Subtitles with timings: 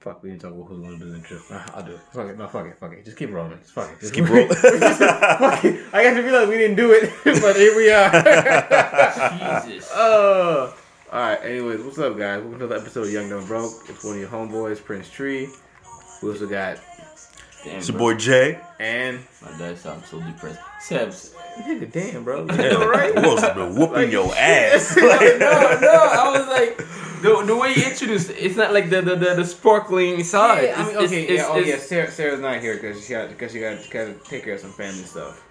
[0.00, 1.38] Fuck, we didn't talk about who's gonna do the intro.
[1.50, 2.00] Ah, I'll do it.
[2.12, 2.38] Fuck it.
[2.38, 2.78] No, fuck it.
[2.78, 3.04] Fuck it.
[3.04, 3.58] Just keep rolling.
[3.58, 4.00] Just fuck it.
[4.00, 4.48] Just Keep rolling.
[4.54, 5.84] fuck it.
[5.92, 7.12] I got to feel like we didn't do it,
[7.42, 8.10] but here we are.
[9.66, 9.90] Jesus.
[9.92, 10.76] Oh.
[11.12, 11.40] All right.
[11.42, 12.40] Anyways, what's up, guys?
[12.42, 13.72] Welcome to the episode of Young Dumb Broke.
[13.88, 15.48] It's one of your homeboys, Prince Tree.
[16.22, 16.78] We also got
[17.64, 18.12] Damn, It's your bro.
[18.12, 18.60] boy Jay.
[18.78, 20.60] and My dad sounds so depressed.
[20.80, 21.34] Sebs.
[21.58, 22.42] nigga, damn, bro.
[22.44, 23.12] You Yeah, right?
[23.18, 24.96] Who else has been whooping Like, your ass?
[24.96, 26.86] no, no, I was like,
[27.20, 30.64] the, the way you introduced it, it's not like the the, the, the sparkling side.
[30.64, 31.78] Yeah, I mean, okay, it's- yeah, oh it's- yeah.
[31.78, 34.72] Sarah, Sarah's not here because she got because she got to take care of some
[34.72, 35.44] family stuff.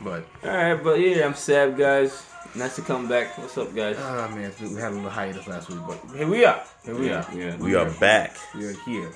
[0.00, 2.26] But Alright, but yeah, I'm sad, guys.
[2.56, 3.36] Nice to come back.
[3.38, 3.96] What's up, guys?
[3.98, 6.62] oh man, we had a little hiatus last week, but here we are.
[6.84, 7.26] Here we are.
[7.34, 7.56] yeah.
[7.56, 8.36] we are back.
[8.54, 9.10] We are here.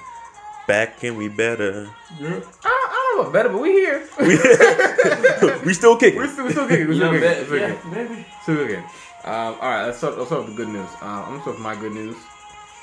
[0.67, 1.89] Back and we better.
[2.21, 2.25] I,
[2.65, 4.07] I don't know about better, but we here.
[5.65, 6.19] we still kicking.
[6.19, 6.89] We're still, we're still kicking.
[6.89, 7.21] We're still know, kicking.
[7.21, 8.25] bet- We're still yeah, kicking.
[8.43, 8.85] Still kicking.
[9.29, 10.17] Um, all right, let's start.
[10.17, 10.89] Let's start with the good news.
[11.03, 12.17] Um, I'm gonna start with my good news.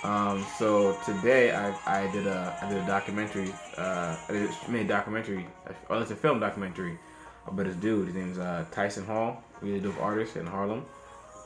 [0.03, 3.51] Um, so today I, I did a I did a documentary.
[3.75, 5.47] Uh, I did, made a documentary,
[5.89, 6.99] or it's a film documentary
[7.47, 8.05] about this dude.
[8.05, 9.43] His name's uh, Tyson Hall.
[9.59, 10.85] Really dope artist in Harlem.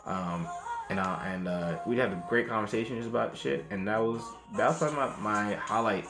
[0.06, 0.50] Um,
[0.89, 3.63] and uh, and uh, we had a great conversation just about shit.
[3.69, 4.22] And that was
[4.58, 6.08] that was probably my, my highlight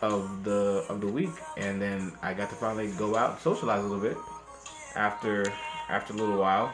[0.00, 1.34] of the of the week.
[1.56, 4.16] And then I got to finally go out and socialize a little bit
[4.94, 5.52] after
[5.88, 6.72] after a little while.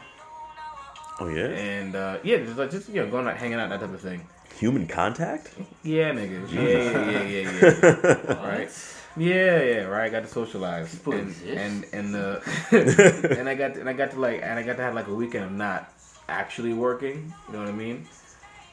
[1.19, 1.47] Oh yeah.
[1.47, 4.00] And uh, yeah, just like just you know, going out, hanging out, that type of
[4.00, 4.27] thing.
[4.59, 5.55] Human contact.
[5.83, 6.50] Yeah, nigga.
[6.50, 8.47] Yeah, yeah, yeah, yeah, yeah.
[8.47, 8.70] right.
[9.17, 10.05] Yeah, yeah, right.
[10.05, 11.58] I got to socialize, People and exist.
[11.58, 14.77] and and the and I got to, and I got to like and I got
[14.77, 15.92] to have like a weekend of not
[16.28, 17.33] actually working.
[17.47, 18.06] You know what I mean?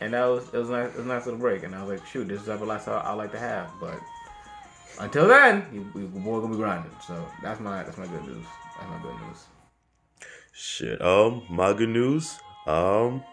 [0.02, 0.90] And that was it was nice.
[0.90, 1.64] It was a nice little break.
[1.64, 3.70] And I was like, shoot, this is the type of lifestyle I like to have.
[3.80, 4.00] But
[5.00, 6.92] until then, you, we, we're gonna be grinding.
[7.08, 8.46] So that's my that's my good news.
[8.78, 9.46] That's my good news.
[10.54, 11.02] Shit.
[11.02, 12.40] Um, my good news.
[12.68, 13.24] Um,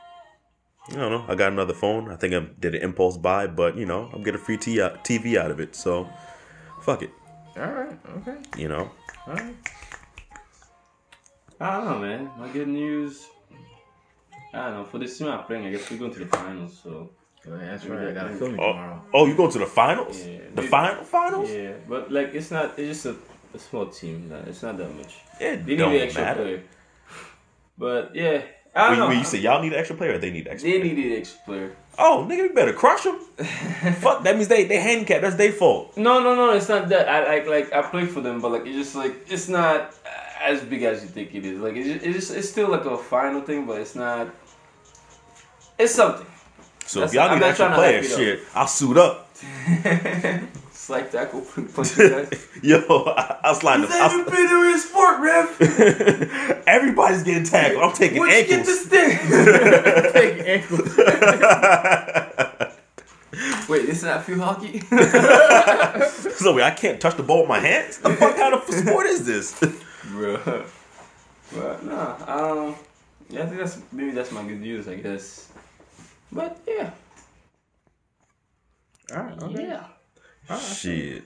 [0.89, 1.25] I don't know.
[1.29, 2.11] I got another phone.
[2.11, 4.91] I think I did an impulse buy, but you know, I'm getting free t- uh,
[5.05, 5.77] TV out of it.
[5.77, 6.09] So,
[6.81, 7.11] fuck it.
[7.57, 7.99] All right.
[8.19, 8.37] Okay.
[8.57, 8.91] You know.
[9.27, 9.55] All right.
[11.61, 12.31] I don't know, man.
[12.39, 13.27] My good news.
[14.55, 14.85] I don't know.
[14.85, 16.81] For this team I'm playing, I guess we're going to the finals.
[16.83, 17.11] So
[17.47, 18.09] Yeah, that's right.
[18.09, 19.03] I got to film you Oh, tomorrow.
[19.15, 20.19] oh, you going to the finals?
[20.27, 20.39] Yeah.
[20.55, 21.51] The Maybe- final finals?
[21.51, 22.79] yeah, but like it's not.
[22.79, 23.17] It's just a,
[23.55, 24.31] a small team.
[24.31, 25.19] Like, It's not that much.
[25.39, 26.43] It They need don't an extra matter.
[26.43, 26.63] player.
[27.81, 28.43] But yeah,
[28.77, 29.09] I don't Wait, know.
[29.09, 30.71] wait, you say y'all need an extra player or they need extra?
[30.71, 31.77] they need an extra player.
[31.99, 33.17] Oh, nigga, you better crush them.
[34.05, 35.23] Fuck, that means they they handicapped.
[35.23, 35.97] That's their fault.
[35.97, 36.51] No, no, no.
[36.51, 37.09] It's not that.
[37.09, 39.95] I like like I play for them, but like it's just like it's not
[40.43, 41.59] as big as you think it is.
[41.59, 44.29] Like it's just, it's just, it's still like a final thing, but it's not.
[45.79, 46.27] It's something.
[46.87, 49.31] So That's- if y'all need not extra player, shit, I'll suit up.
[50.91, 51.41] It's like tackle
[51.75, 52.49] punch you guys.
[52.63, 53.91] Yo, I, I'll slide them.
[53.93, 55.61] I'll, been in sport, ref.
[56.67, 57.83] everybody's getting tackled.
[57.83, 58.89] I'm taking Where'd you get ankles.
[58.89, 60.13] this thing?
[60.13, 60.97] Take ankles.
[63.69, 64.81] Wait, this is not field hockey.
[66.35, 67.99] so wait, I can't touch the ball with my hands.
[67.99, 69.61] The fuck kind of sport is this?
[69.61, 70.67] Bruh.
[71.55, 72.75] But nah, um,
[73.29, 75.53] yeah, I think that's maybe that's my good news, I guess.
[76.33, 76.91] But yeah,
[79.15, 79.43] All right.
[79.45, 79.63] Okay.
[79.69, 79.85] yeah.
[80.59, 81.23] Shit.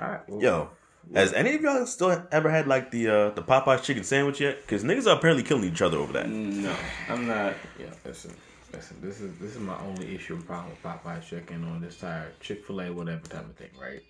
[0.00, 0.20] All right.
[0.28, 0.70] Well, Yo,
[1.14, 4.60] has any of y'all still ever had like the uh, the Popeyes chicken sandwich yet?
[4.62, 6.28] Because niggas are apparently killing each other over that.
[6.28, 6.74] No,
[7.08, 7.54] I'm not.
[7.78, 8.34] Yeah, listen,
[8.72, 8.96] listen.
[9.00, 12.32] This is this is my only issue and problem with Popeye's chicken on this tire,
[12.40, 14.00] Chick Fil A, whatever type of thing, right?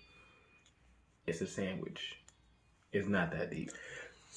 [1.25, 2.15] It's a sandwich.
[2.91, 3.71] It's not that deep.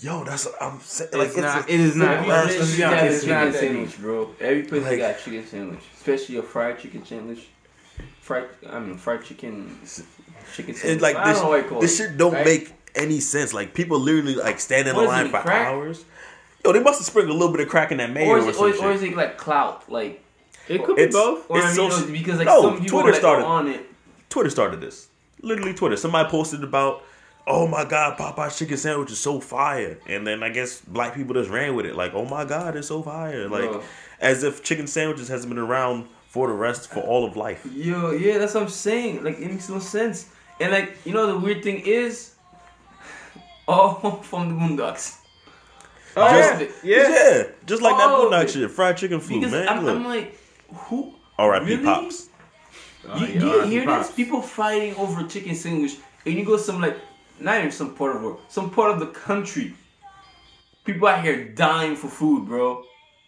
[0.00, 1.10] Yo, that's what I'm saying.
[1.14, 2.08] It's not- it is not.
[2.19, 4.34] Every Let's- place let's be got honest, a it's not chicken that sandwich, bro.
[4.41, 7.48] Every place Like- got chicken sandwich, especially a fried chicken sandwich.
[8.22, 9.78] Fried, I mean, fried chicken,
[10.55, 10.84] chicken sandwich.
[10.84, 11.41] It's like I this.
[11.41, 12.09] don't know what This it.
[12.09, 12.44] shit don't right?
[12.44, 13.53] make any sense.
[13.53, 15.66] Like people literally like stand in the line it, for crack?
[15.66, 16.05] hours.
[16.65, 18.38] Yo, they must have sprinkled a little bit of crack in that mayo Or or,
[18.38, 18.84] is, it, or, shit.
[18.84, 19.91] or is it like clout?
[19.91, 20.22] Like,
[20.69, 21.50] It could be It's- both.
[21.50, 23.84] or It's I mean, social- because like No, some people Twitter started- on it.
[24.31, 25.09] Twitter started this.
[25.41, 25.97] Literally Twitter.
[25.97, 27.03] Somebody posted about,
[27.49, 29.99] oh my god, Popeye's chicken sandwich is so fire.
[30.06, 31.97] And then I guess black people just ran with it.
[31.97, 33.49] Like, oh my god, it's so fire.
[33.49, 33.82] Like Bro.
[34.21, 37.60] as if chicken sandwiches hasn't been around for the rest for all of life.
[37.75, 39.23] Yo, yeah, that's what I'm saying.
[39.23, 40.31] Like, it makes no sense.
[40.61, 42.34] And like, you know, the weird thing is,
[43.69, 45.19] all from the Boondocks.
[46.17, 46.58] Oh, All yeah.
[46.61, 46.69] yeah.
[46.84, 48.70] Yeah, just like that All of boondock shit.
[48.70, 49.69] Fried chicken flu, Because man.
[49.69, 50.38] I'm, I'm like,
[50.75, 51.14] who?
[51.38, 51.64] R.I.P.
[51.64, 51.84] really?
[51.84, 52.29] Pops.
[53.08, 53.70] Oh, you yeah, you R.I.P.
[53.70, 54.06] hear Pops.
[54.08, 54.17] this?
[54.17, 55.96] People fighting over chicken sandwich,
[56.26, 56.96] and you go some like,
[57.40, 59.75] not even some part of the world, some part of the country.
[60.84, 62.84] People out here dying for food, bro.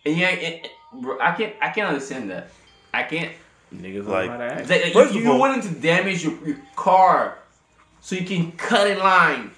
[0.06, 0.70] And yeah, it, it-
[1.02, 2.50] bro, I can't, I can't understand that.
[2.94, 3.32] I can't.
[3.74, 4.70] Niggas Like- like, how to act.
[4.70, 7.38] Like, like, First you, you're all- willing to damage your, your car
[8.00, 9.50] so you can cut in line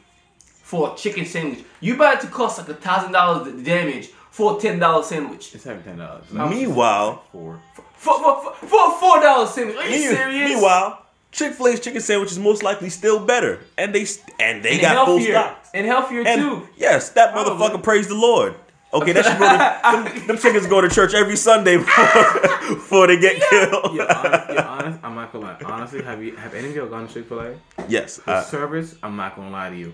[0.62, 1.60] for a chicken sandwich.
[1.80, 5.54] You about to cost like a thousand dollars damage for a ten dollar sandwich.
[5.54, 6.24] It's having ten dollars.
[6.30, 7.22] Meanwhile.
[7.32, 7.60] For
[7.96, 9.76] for for, for a four dollar dollar sandwich.
[9.76, 10.50] Are you Me- serious?
[10.50, 11.02] Meanwhile,
[11.32, 14.06] Chick Fil A's chicken sandwich is most likely still better, and they
[14.40, 15.34] and they and got full healthier.
[15.34, 15.64] stock.
[15.74, 16.68] And healthier And too.
[16.76, 17.52] yes, that Probably.
[17.52, 18.54] motherfucker praise the Lord.
[18.96, 22.40] Okay, that should go to them, them chickens go to church every Sunday before,
[22.74, 23.94] before they get killed.
[23.94, 25.58] Yo, hon- yo, honest, I'm not gonna lie.
[25.64, 27.54] Honestly, have you have any of you gone to Chick Fil A?
[27.88, 28.16] Yes.
[28.18, 29.92] The uh, service, I'm not gonna lie to you.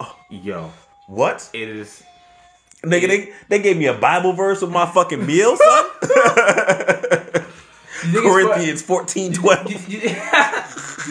[0.00, 0.16] Oh.
[0.30, 0.72] Yo,
[1.06, 1.48] what?
[1.52, 2.02] it is.
[2.82, 5.84] Nigga, they, they gave me a Bible verse with my fucking meal, son.
[8.04, 9.70] You think it's Corinthians fourteen part- twelve.
[9.88, 10.14] You, you, you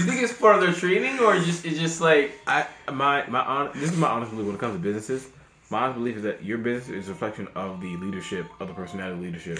[0.05, 3.71] think it's part of their training, or just it's just like I my my hon-
[3.73, 5.27] this is my honest belief when it comes to businesses.
[5.73, 9.19] My belief is that your business is a reflection of the leadership of the personality
[9.19, 9.59] leadership.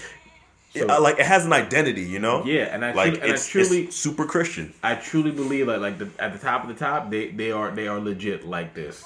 [0.75, 2.45] So, Uh, like it has an identity, you know.
[2.45, 4.75] yeah, and I Like truly, and I it's, truly it's super Christian.
[4.83, 7.71] I truly believe that like the, at the top of the top, they they are
[7.71, 9.03] they are legit like this,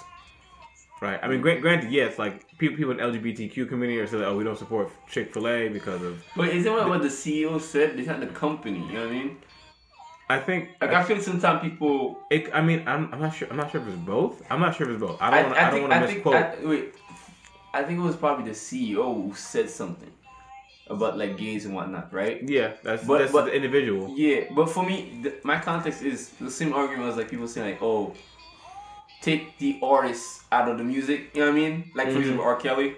[1.02, 1.18] right?
[1.24, 4.44] I mean, grant, granted, yes, like people people in LGBTQ community are saying, oh, we
[4.44, 6.22] don't support Chick Fil A because of.
[6.36, 7.98] But isn't what, what the CEO said?
[7.98, 8.80] It's not the company.
[8.80, 9.38] You know what I mean?
[10.30, 12.20] I think Like I feel sometimes people.
[12.30, 12.50] it.
[12.54, 13.48] I mean, I'm, I'm not sure.
[13.50, 14.42] I'm not sure if it's both.
[14.50, 15.22] I'm not sure if it's both.
[15.22, 15.54] I I, don't.
[15.54, 16.26] I, wanna, I, don't want to I think.
[16.26, 16.36] misquote.
[16.36, 16.94] I, wait.
[17.74, 20.12] I think it was probably the CEO who said something
[20.90, 22.42] about like gays and whatnot, right?
[22.50, 24.14] yeah, that's But- that's but- the individual.
[24.18, 27.82] Yeah, but for me, my context is the same argument as like people saying like,
[27.82, 28.14] oh,
[29.22, 31.32] take the artists out of the music.
[31.34, 31.92] You know what I mean?
[31.96, 32.20] Like for Mhm.
[32.22, 32.56] example, R.
[32.56, 32.96] Kelly,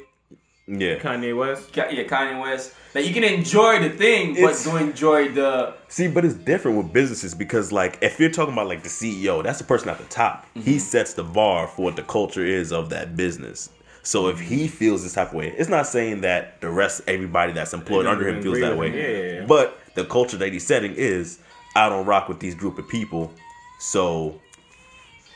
[0.71, 0.99] Yeah.
[0.99, 1.73] Kanye West.
[1.73, 2.73] Ka- yeah, Kanye West.
[2.93, 5.73] Like you can enjoy the thing, It's- but don't enjoy the.
[5.87, 9.41] See, but it's different with businesses because, like, if you're talking about like the CEO,
[9.43, 10.45] that's the person at the top.
[10.49, 10.61] Mm-hmm.
[10.61, 13.69] He sets the bar for what the culture is of that business.
[14.03, 17.51] So if he feels this type of way, it's not saying that the rest, everybody
[17.51, 18.89] that's employed under him feels agree that with way.
[18.91, 18.95] him.
[18.95, 19.45] Yeah, yeah, yeah.
[19.45, 21.39] But the culture that he's setting is,
[21.75, 23.31] I don't rock with these group of people.
[23.79, 24.39] So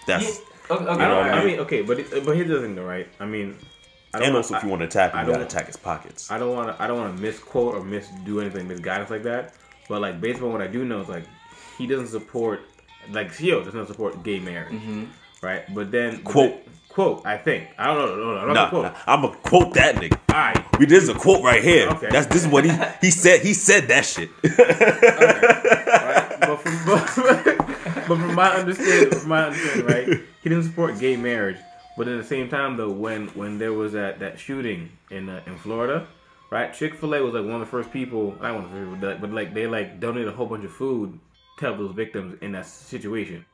[0.08, 1.48] that's Yeah, okay, okay, I, don't, know I, I mean?
[1.48, 3.08] mean, okay, but it, but here's the thing, though, right?
[3.20, 3.58] I mean,
[4.14, 5.66] I don't and know- also if you want to attack him, I you gotta attack
[5.68, 6.30] his pockets.
[6.32, 6.82] I don't want to.
[6.84, 9.54] I don't want to misquote or misdo anything, misguidance like that.
[9.90, 11.26] But like based on what I do know, is like
[11.78, 12.62] he doesn't support,
[13.12, 15.06] like CEO does not support gay marriage, mm-hmm.
[15.42, 15.64] right?
[15.74, 16.50] But then but Quote.
[16.52, 17.26] then- quote.
[17.26, 18.16] I think I don't know.
[18.16, 18.84] No, no, no, Nah, quote.
[18.86, 20.18] nah, I'm gonna quote that nigga.
[20.30, 21.90] All right, We this is a quote right here.
[21.90, 22.10] Okay.
[22.12, 22.72] That's this is what he
[23.02, 23.42] he said.
[23.42, 24.30] He said that shit.
[24.44, 26.40] right.
[26.40, 27.06] But from but,
[28.08, 30.08] but from my understanding, from my understanding, right,
[30.44, 31.58] he didn't support gay marriage.
[31.96, 35.42] But at the same time, though, when when there was that that shooting in uh,
[35.46, 36.08] in Florida,
[36.50, 38.32] right, Chick Fil A was like one of the first people.
[38.32, 41.20] First people, but, but like they like donated a whole bunch of food
[41.60, 43.46] to help those victims in that situation.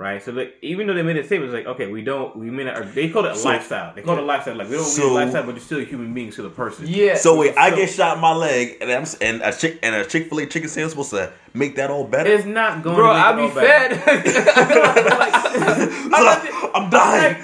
[0.00, 2.50] Right, so like even though they made it safe, it's like okay, we don't, we
[2.50, 2.78] may not.
[2.78, 3.92] Or they called it a So- lifestyle.
[3.96, 4.54] They called it a lifestyle.
[4.54, 6.50] Like we don't So- so, a lifestyle, but you're still a human being, still a
[6.50, 6.84] person.
[6.86, 7.16] Yeah.
[7.16, 10.04] So wait, I get shot in my leg, and I'm and a chick and a
[10.04, 12.30] Chick Fil A chicken sandwich supposed to make that all better.
[12.30, 12.94] it's not going.
[12.94, 13.96] bro, to make I'll it all be better.
[13.96, 15.08] fed.
[16.18, 17.36] So, I'm dying,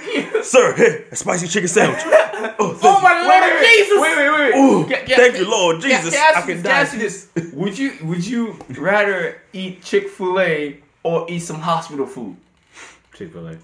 [0.44, 0.76] sir.
[0.76, 2.00] Here, a spicy chicken sandwich.
[2.04, 3.02] Oh, thank Oh you.
[3.02, 4.00] my Lord Jesus!
[4.00, 4.54] Wait, wait, wait.
[4.54, 6.14] Ooh, Ca- ca- thank you, Lord Jesus.
[6.14, 6.70] ca- I can this, die.
[6.70, 7.28] ask you this.
[7.52, 12.36] Would you would you rather eat Chick Fil A or eat some hospital food?
[13.14, 13.56] Chick Fil A.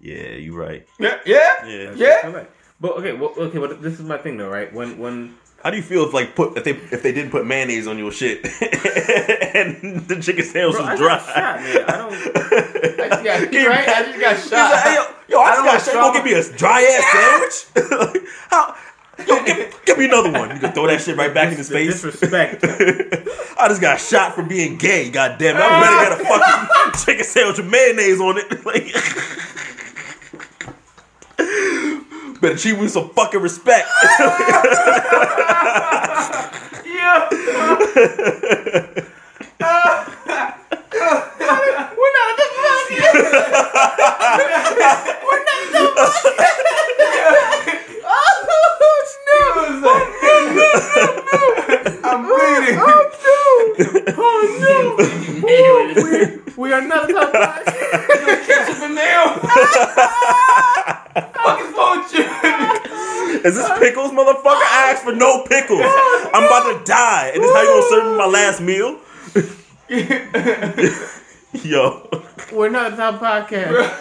[0.00, 0.86] Yeah, you're right.
[0.98, 1.92] Yeah, yeah, Yeah.
[1.96, 2.20] yeah.
[2.22, 2.46] Chick-fil-A.
[2.80, 4.72] But okay, well, okay, but this is my thing though, right?
[4.72, 7.46] When when How do you feel if like put if they if they didn't put
[7.46, 8.44] mayonnaise on your shit
[9.54, 11.34] and the chicken sandwich Bro, I was got dry?
[11.34, 11.84] shot, man.
[11.88, 12.12] I don't.
[13.00, 13.88] I just got, Give right?
[13.88, 15.14] I just got He's like, hey, shot.
[15.28, 15.86] yo, yo, I, I just don't got shot.
[15.86, 17.90] You gonna give me a dry ass sandwich?
[18.14, 18.76] like, how?
[19.26, 20.50] Yo, give, give me another one.
[20.50, 22.02] You can throw that shit right back in his The face.
[22.02, 22.64] Disrespect.
[23.58, 25.10] I just got shot for being gay.
[25.10, 25.62] God damn it!
[25.62, 26.68] I better get a ah!
[26.68, 28.64] fucking chicken sandwich with mayonnaise on it.
[28.64, 28.92] Like,
[32.40, 33.88] better treat me with some fucking respect.
[36.86, 37.28] Yeah.
[41.96, 43.44] We're not at the podcast.
[49.54, 51.14] We're not at the podcast.
[51.26, 51.94] Oh, no.
[52.04, 52.78] I'm bleeding.
[54.16, 54.30] Oh,
[54.60, 56.54] no.
[56.56, 57.64] we are not a top five.
[58.46, 59.24] Ketchup and mayo.
[61.34, 62.24] Fuck is wrong with you?
[63.44, 64.62] Is this pickles, motherfucker?
[64.62, 65.82] I asked for no pickles.
[65.82, 68.98] I'm about to die, and this how you gonna serve me my last meal?
[71.64, 72.08] Yo,
[72.52, 74.00] We're not a top podcast.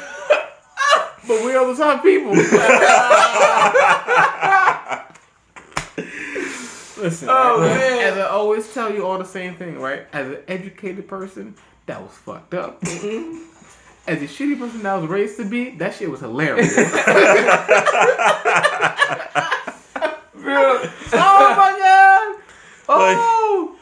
[1.28, 2.32] but we are the top people.
[7.04, 8.14] Listen, Oh, as, man.
[8.14, 10.06] as I always tell you all the same thing, right?
[10.14, 11.54] As an educated person,
[11.86, 12.82] that was fucked up.
[14.06, 16.74] As a shitty person that I was raised to be, that shit was hilarious.
[20.34, 20.82] Bro.
[21.14, 22.42] oh my god!
[22.90, 23.76] Oh!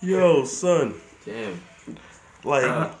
[0.00, 0.94] yo, son.
[1.24, 1.60] Damn.
[2.44, 2.92] Like,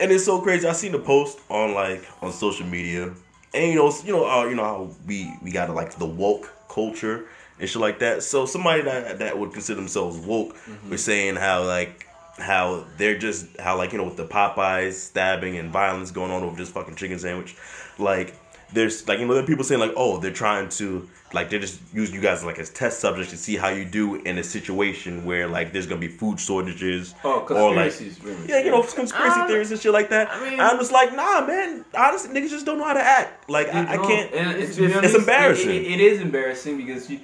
[0.00, 0.66] and it's so crazy.
[0.68, 3.12] I seen the post on like on social media,
[3.52, 6.52] and you know, you know, uh, you know how we we got like the woke
[6.68, 7.26] culture
[7.58, 8.22] and shit like that.
[8.22, 10.56] So somebody that that would consider themselves woke
[10.90, 12.06] was saying how like
[12.38, 16.42] how they're just how like you know with the Popeyes stabbing and violence going on
[16.42, 17.56] over this fucking chicken sandwich,
[17.98, 18.34] like
[18.72, 21.58] there's like you know there are people saying like oh they're trying to like they're
[21.60, 24.42] just using you guys like as test subjects to see how you do in a
[24.44, 28.48] situation where like there's gonna be food shortages Oh, or like conspiracies.
[28.48, 30.28] yeah, you know, conspiracy Um, theories and shit like that.
[30.30, 31.84] I I'm just like, nah, man.
[31.94, 33.48] Honestly, niggas just don't know how to act.
[33.50, 34.32] Like, I, I can't.
[34.34, 35.70] And it's, it's to be honest, embarrassing.
[35.70, 37.20] It, it- it is embarrassing because you.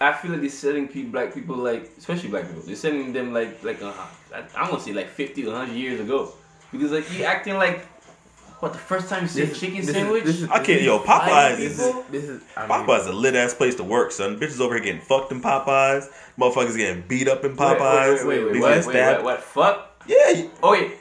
[0.00, 2.62] I feel like they're setting people, black people, like especially black people.
[2.62, 3.92] They're setting them like like uh,
[4.34, 6.32] I, I want to say like fifty or hundred years ago,
[6.72, 7.86] because like you acting like
[8.60, 10.24] what the first time you said This- chicken this is- sandwich.
[10.24, 10.82] this is- I can't.
[10.82, 12.00] Yo, Five Popeyes is people?
[12.00, 14.38] is this is I mean, Popeyes a lit ass place to work, son.
[14.40, 16.08] Bitches over here getting fucked in Popeyes.
[16.38, 18.18] Motherfuckers getting beat up in Wait, wait, Popeyes.
[18.18, 19.24] Wait, wait, wait, wait, getting wait, stabbed.
[19.24, 19.76] what, what?
[19.76, 20.04] Fuck.
[20.08, 20.92] Yeah, Oh wait.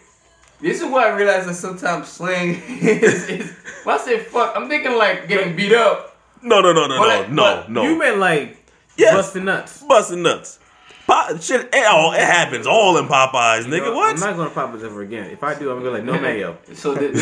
[0.61, 3.53] This is why I realize that sometimes slang is, is.
[3.83, 6.17] When I say fuck, I'm thinking like getting beat up.
[6.41, 7.83] no, no, no, no, But no, like- no, but no.
[7.83, 8.64] You meant like
[8.97, 9.13] Yes.
[9.15, 9.83] busting nuts.
[9.83, 10.59] busting nuts.
[11.07, 13.73] Pop, shit, it, all, it happens all in Popeyes, nigga.
[13.75, 14.15] You know, what?
[14.15, 15.29] I'm not going to Popeyes ever again.
[15.29, 16.57] If I do, I'm going to be like no mayo.
[16.73, 17.21] So the, the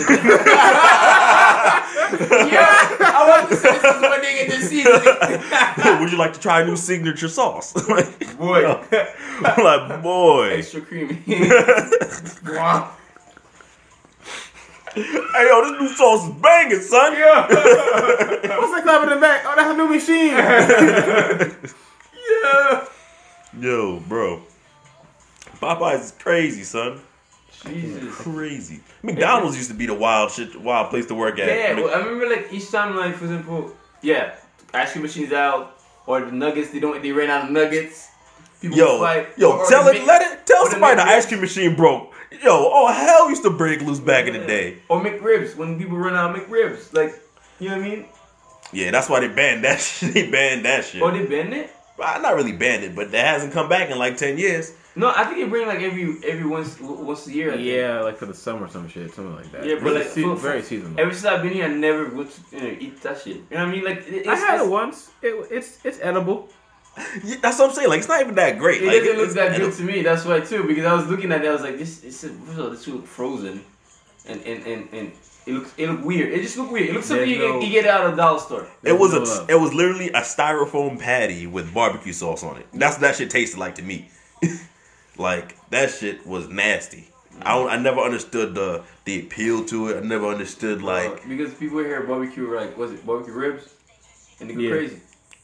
[2.49, 4.93] yeah, I want to say this is what they get this season.
[5.99, 7.75] Would you like to try a new signature sauce?
[7.89, 8.63] like, Boy,
[9.41, 10.49] like, boy.
[10.51, 11.21] extra creamy.
[12.45, 12.91] wow.
[14.93, 17.13] Hey, yo, this new sauce is banging, son.
[17.13, 17.47] Yeah.
[17.47, 19.43] What's that clap in the back?
[19.45, 20.33] Oh, that's a new machine.
[22.43, 22.85] yeah.
[23.59, 24.41] Yo, bro.
[25.59, 26.99] Popeyes is crazy, son.
[27.65, 28.13] Jesus.
[28.15, 28.81] Crazy.
[29.01, 31.47] McDonald's used to be the wild shit, wild place to work at.
[31.47, 33.71] Yeah, well, I remember like each time, like for example,
[34.01, 34.35] yeah,
[34.73, 36.71] ice cream machines out or the nuggets.
[36.71, 37.01] They don't.
[37.01, 38.09] They ran out of nuggets.
[38.61, 39.29] People yo, fight.
[39.37, 42.12] yo, or- or tell it, let it, tell the somebody the ice cream machine broke.
[42.41, 44.79] Yo, oh hell, used to break loose back in the day.
[44.89, 47.13] Or McRibs when people run out of McRibs, like
[47.59, 48.05] you know what I mean?
[48.71, 50.13] Yeah, that's why they banned that shit.
[50.13, 51.01] They banned that shit.
[51.01, 51.69] Or they banned it.
[51.97, 54.73] Well, not really banned it, but that hasn't come back in like ten years.
[54.95, 57.51] No, I think they bring like every every once once a year.
[57.51, 57.67] I think.
[57.67, 59.65] yeah, like for the summer, some shit, something like that.
[59.65, 60.99] Yeah, but Really like, se- for- very for- seasonal.
[60.99, 63.35] Ever since I've been here, I never went to you know, eat that shit.
[63.37, 63.83] You know what I mean?
[63.85, 65.11] Like it, it's, I had it's, it once.
[65.21, 66.49] It, it's it's edible.
[67.23, 67.89] Yeah, that's what I'm saying.
[67.89, 68.81] Like it's not even that great.
[68.83, 70.01] It like, doesn't look that good to me.
[70.03, 72.33] That's why too, because I was looking at it, I was like, this is first
[72.57, 73.63] of all, this look frozen,
[74.27, 75.11] and and and and
[75.45, 76.31] it looks it look weird.
[76.33, 76.89] It just look weird.
[76.89, 78.67] It looks something There's you, no- get, you get out of the dollar store.
[78.83, 79.49] It was no a, love.
[79.49, 82.67] it was literally a styrofoam patty with barbecue sauce on it.
[82.73, 84.09] That's what that shit tasted like to me.
[85.17, 87.07] like that shit was nasty.
[87.41, 89.97] I don't, I never understood the the appeal to it.
[89.97, 93.67] I never understood like Uh, because people here barbecue like was it barbecue ribs,
[94.39, 94.69] and they go Yeah.
[94.71, 94.99] crazy.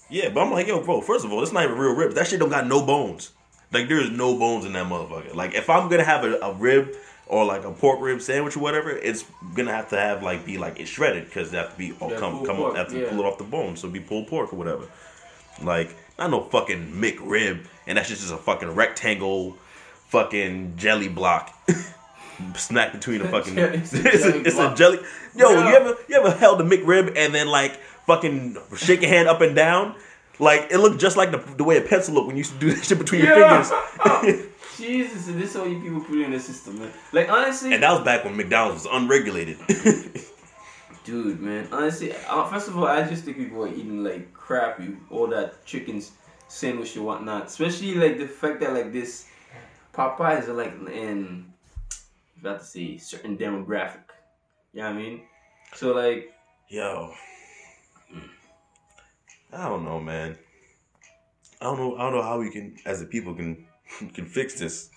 [0.09, 1.01] Yeah, but I'm like yo, bro.
[1.01, 2.15] First of all, it's not even real ribs.
[2.15, 3.31] That shit don't got no bones.
[3.71, 5.35] Like there is no bones in that motherfucker.
[5.35, 6.95] Like if I'm gonna have a, a rib
[7.27, 9.23] or like a pork rib sandwich or whatever, it's
[9.55, 11.87] gonna have to have like be like it's shredded because oh, they have to be
[11.87, 13.09] Yeah, come come pork, up have to yeah.
[13.09, 14.87] pull it off the bone, so be pulled pork or whatever.
[15.61, 19.57] Like not no fucking McRib, and that's just a fucking rectangle,
[20.07, 21.53] fucking jelly block.
[22.55, 23.57] Snack between the fucking.
[23.59, 24.99] It's, a jelly it's a jelly.
[25.35, 25.69] Yo, Yeah.
[25.69, 29.41] you ever you ever held a McRib and then like fucking shake your hand up
[29.41, 29.95] and down?
[30.39, 32.59] Like it looked just like the, the way a pencil looked when you used to
[32.59, 33.71] do that shit between your fingers.
[34.77, 36.91] Jesus, and this is what you people put in the system, man.
[37.11, 39.57] Like honestly, And that was back when McDonald's was unregulated.
[41.03, 44.95] Dude, man, honestly, uh, first of all, I just think people are eating like crappy,
[45.09, 46.01] all that chicken
[46.47, 47.47] sandwich and whatnot.
[47.47, 49.27] Especially like the fact that like this
[49.93, 51.51] Popeyes are like in,
[52.39, 54.07] about to see certain demographic.
[54.73, 55.21] You know what I mean?
[55.75, 56.31] So like,
[56.69, 57.11] Yo,
[59.51, 60.37] I don't know, man.
[61.61, 61.95] I don't know.
[61.97, 63.65] I don't know how we can, as a people, can
[64.13, 64.89] can fix this.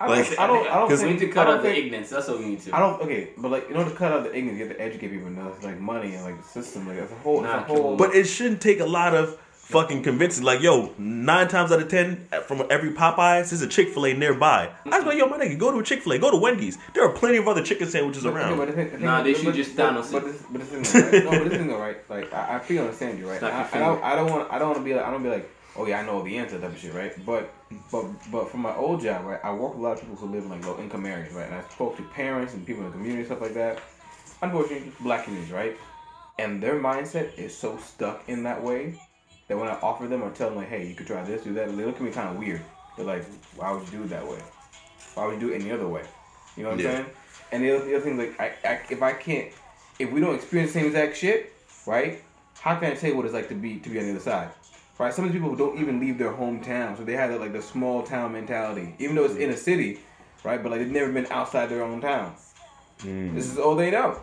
[0.00, 1.68] I Like- don't, I don't, I don't we think, need to cut don't out the
[1.70, 2.10] think, ignorance.
[2.10, 2.76] That's what we need to.
[2.76, 3.00] I don't.
[3.02, 5.28] Okay, but like in order to cut out the ignorance, you have to educate people.
[5.28, 6.86] And that's like money and like the system.
[6.88, 7.96] Like it's a whole, Nah, it's a whole.
[7.96, 10.44] But it shouldn't take a lot of fucking convincing.
[10.44, 14.14] Like, yo, nine times out of ten, from every Popeyes, there's a Chick Fil A
[14.14, 14.70] nearby.
[14.90, 16.78] I was like, yo, my nigga, go to a Chick Fil A, go to Wendy's.
[16.94, 18.58] There are plenty of other chicken sandwiches But- okay, around.
[18.58, 20.26] but thing- Nah, they but- should but- just but- Thanos But it.
[20.26, 21.24] this, but this thing, though, right?
[21.24, 22.10] no, but this thing, though, right?
[22.10, 23.38] Like I, I feel understand you, right?
[23.38, 25.22] Snap I, your and I, don't want, I don't want to be like, I don't
[25.22, 27.12] be like, oh yeah, I know the answer type of shit, right?
[27.26, 27.52] But,
[27.90, 30.26] but, but from my old job, right, I work with a lot of people who
[30.26, 31.46] live in like low income areas, right?
[31.46, 33.80] And I spoke to parents and people in the community, and stuff like that.
[34.42, 35.76] Unfortunately, black communities, right?
[36.38, 39.00] And their mindset is so stuck in that way
[39.48, 41.52] that when I offer them or tell them like, hey, you could try this, do
[41.54, 42.62] that, they look at me kind of weird.
[42.96, 43.24] They're like,
[43.56, 44.38] why would you do it that way?
[45.14, 46.02] Why would you do it any other way?
[46.56, 46.90] You know what Yeah.
[46.90, 47.06] I'm saying?
[47.52, 49.52] And the other, the other thing, like, I, I, if I can't,
[49.98, 51.52] if we don't experience the same exact shit,
[51.86, 52.22] right?
[52.60, 54.20] How can I tell you what it's like to be to be on the other
[54.20, 54.50] side?
[54.98, 55.12] Right?
[55.12, 57.60] Some of these people don't even leave their hometown, so they have that, like the
[57.62, 60.00] small town mentality, even though it's in a city,
[60.44, 60.62] right?
[60.62, 62.34] But like they've never been outside their own town.
[63.00, 63.34] Mm.
[63.34, 64.18] This is all they know.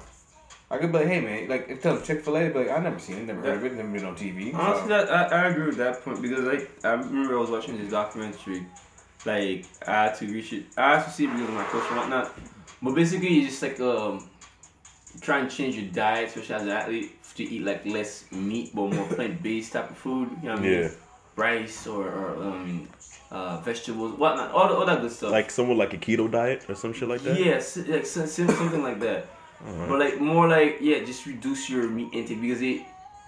[0.71, 2.79] I could be like, hey man, like if tell Chick Fil A, be like, I
[2.79, 4.53] never seen it, never heard of it, never been on TV.
[4.53, 7.49] Honestly, so- that, I, I agree with that point because like I remember I was
[7.49, 8.65] watching this documentary
[9.25, 10.65] like I had to reach it.
[10.77, 12.33] I had to see it because of my coach and whatnot.
[12.81, 14.27] But basically, you just like um
[15.21, 18.93] try and change your diet, especially as an athlete, to eat like less meat but
[18.93, 20.29] more plant based type of food.
[20.41, 20.71] You know what I mean?
[20.83, 20.89] Yeah.
[21.35, 22.87] Rice or, or um,
[23.31, 25.31] uh, vegetables, whatnot, all, the, all that good stuff.
[25.31, 27.39] Like someone like a keto diet or some shit like that.
[27.39, 29.27] Yes, like some- some- something like that.
[29.67, 29.85] Uh-huh.
[29.87, 32.81] But like more like yeah, just reduce your meat intake because it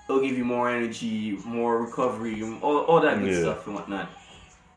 [0.10, 3.40] it'll give you more energy, more recovery, all, all that good Yeah.
[3.42, 4.10] stuff and whatnot.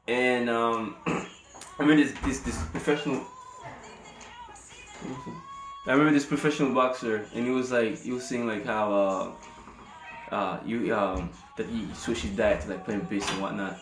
[0.06, 1.26] And um, I
[1.78, 3.24] remember this this this professional.
[5.86, 10.34] I remember this professional boxer, and he was like he was saying like how uh,
[10.34, 13.78] uh you um that he switched his diet to like plant based and whatnot.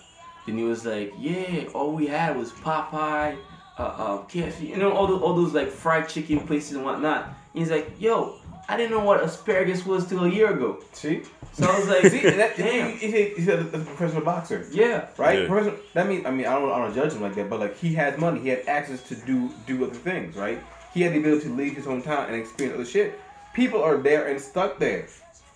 [0.46, 3.38] Then he was like, yeah, all we had was Popeye,
[3.78, 7.30] uh, uh, KFC, you know, all those, all those like fried chicken places and whatnot.
[7.54, 8.36] And he's like, yo,
[8.68, 10.82] I didn't know what asparagus was till a year ago.
[10.92, 14.66] See, So I was like, see, that, damn, He, he, he said a professional boxer,
[14.72, 15.40] yeah, right?
[15.40, 15.46] Yeah.
[15.46, 17.78] Professional, that means I mean I don't I don't judge him like that, but like
[17.78, 20.58] he has money, he had access to do do other things, right?
[20.92, 23.18] He had the ability to leave his hometown and experience other shit.
[23.52, 25.06] People are there and stuck there.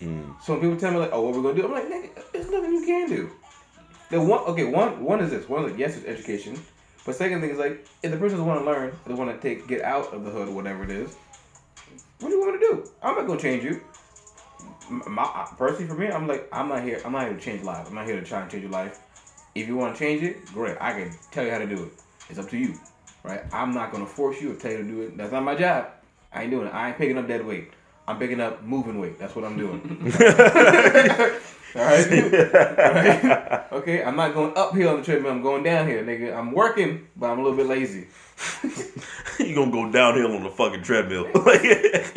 [0.01, 0.41] Mm.
[0.43, 2.51] So when people tell me like, "Oh, what we're gonna do?" I'm like, "Nigga, there's
[2.51, 3.31] nothing you can do."
[4.11, 5.49] The one, okay, one, one is this.
[5.49, 6.59] One is like, yes, it's education,
[7.05, 9.67] but second thing is like, if the person want to learn, they want to take,
[9.69, 11.15] get out of the hood whatever it is.
[12.21, 12.91] What do you want me to do?
[13.03, 13.81] I'm not gonna change you.
[14.91, 17.01] My, personally, for me, I'm like, I'm not here.
[17.05, 17.89] I'm not here to change lives.
[17.89, 19.01] I'm not here to try and change your life.
[19.55, 20.77] If you want to change it, great.
[20.81, 21.93] I can tell you how to do it.
[22.29, 22.75] It's up to you,
[23.23, 23.43] right?
[23.53, 25.17] I'm not gonna force you or tell you to do it.
[25.17, 25.89] That's not my job.
[26.33, 26.75] I ain't doing it.
[26.75, 27.71] I ain't picking up dead weight.
[28.07, 29.19] I'm picking up moving weight.
[29.19, 29.81] That's what I'm doing.
[31.77, 32.13] All right.
[32.13, 33.73] All right.
[33.73, 34.03] Okay.
[34.03, 35.33] I'm not going uphill on the treadmill.
[35.33, 36.37] I'm going downhill, nigga.
[36.37, 38.07] I'm working, but I'm a little bit lazy.
[39.49, 41.27] You gonna go downhill on the fucking treadmill.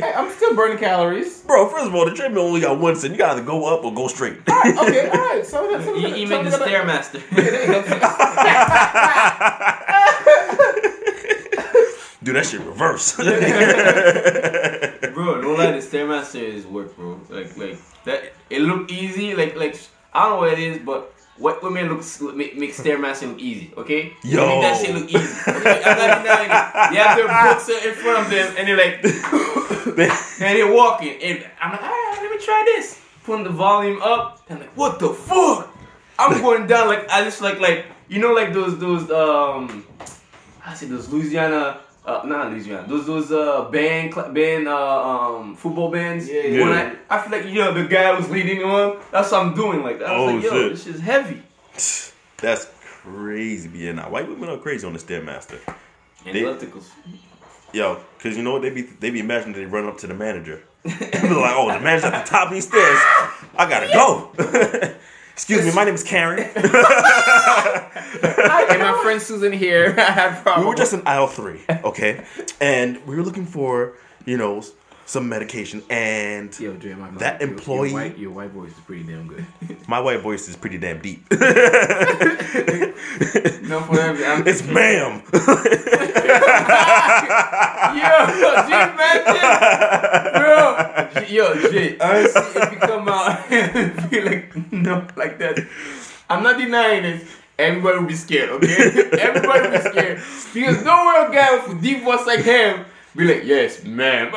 [0.02, 1.42] Hey, I'm still burning calories.
[1.42, 3.12] Bro, first of all, the treadmill only got one set.
[3.12, 4.38] You gotta go up or go straight.
[4.48, 5.10] Okay.
[5.10, 5.46] All right.
[5.46, 7.22] So that's so he, he made the stairmaster.
[12.24, 13.16] Dude, that shit reverse.
[13.16, 13.26] bro,
[15.42, 17.20] don't lie, the stairmaster is work, bro.
[17.30, 18.34] Like, like that.
[18.50, 19.36] It look easy.
[19.36, 19.76] Like, like
[20.14, 23.74] I don't know what it is, but what women looks make, make stairmaster look easy.
[23.76, 24.48] Okay, Yo.
[24.48, 25.52] make that shit look easy.
[25.52, 25.82] Okay?
[25.84, 26.94] I'm not denying it.
[26.94, 29.04] They have their books in front of them, and they're like,
[30.42, 33.02] and they're walking, and I'm like, all right, let me try this.
[33.24, 35.76] Putting the volume up, and I'm like, what the fuck?
[36.20, 39.86] I'm going down like I just like like you know like those those um
[40.64, 45.04] I say those Louisiana uh, not Louisiana those those uh band cl- band uh
[45.38, 46.62] um football bands Yeah, yeah.
[46.62, 49.54] when I I feel like you know the guy was leading on that's what I'm
[49.54, 50.72] doing like I was Oh, like yo shit.
[50.72, 51.42] this is heavy
[52.38, 52.68] That's
[53.04, 53.70] crazy.
[53.74, 55.60] Yeah, nah, white women are crazy on the stairmaster.
[56.26, 56.90] and They- ellipticals
[57.74, 60.14] Yo, cause you know what they be they be imagining they run up to the
[60.14, 60.62] manager.
[60.84, 62.98] they be like, oh, the manager's at the top of these stairs.
[63.56, 64.32] I gotta go.
[65.34, 66.40] Excuse me, my name is Karen.
[66.56, 66.56] and
[68.82, 69.96] my friend Susan here.
[69.98, 72.24] I have we were just in aisle three, okay,
[72.60, 73.94] and we were looking for
[74.26, 74.62] you know
[75.06, 78.80] some medication, and Yo, Dre, my That your- employee- your white, your white voice is
[78.82, 79.46] pretty damn good.
[79.88, 81.26] my white voice is pretty damn deep.
[81.32, 81.38] no
[83.82, 85.22] for every I'm it's ma'am.
[85.34, 85.40] yo
[88.68, 90.21] Jay imagine bro
[91.30, 95.58] yo Jay honestly if you come out and be like no like that
[96.30, 97.26] I'm not denying it
[97.60, 100.22] everybody will be scared okay everybody will be scared
[100.54, 104.32] because no real guy with deep voice like him be like yes ma'am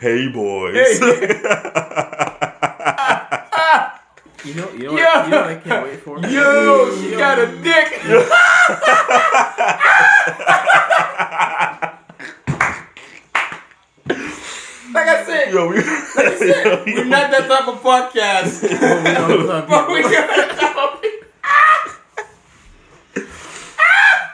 [0.00, 1.00] hey boys.
[4.44, 5.18] You know, you know, Yeah.
[5.18, 6.18] what, you know what I can't wait for?
[6.18, 8.02] yo she got a dick
[15.06, 15.74] like I said Yo, we,
[16.94, 18.68] we're not that type of podcast We
[19.68, 21.02] but we got that type of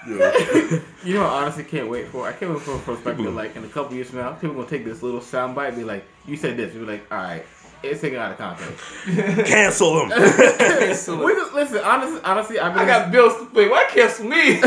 [0.09, 0.81] Yo.
[1.05, 2.27] You know, what I honestly can't wait for.
[2.27, 3.35] I can't wait for a perspective.
[3.35, 5.77] Like in a couple years from now, people gonna take this little sound bite and
[5.77, 7.45] be like, "You said this." We're like, "All right,
[7.83, 8.85] it's taken out of context."
[9.47, 10.09] Cancel them.
[10.11, 11.79] we just, listen.
[11.79, 13.69] Honestly, honestly, I've been I got bills to pay.
[13.69, 14.61] Why cancel me?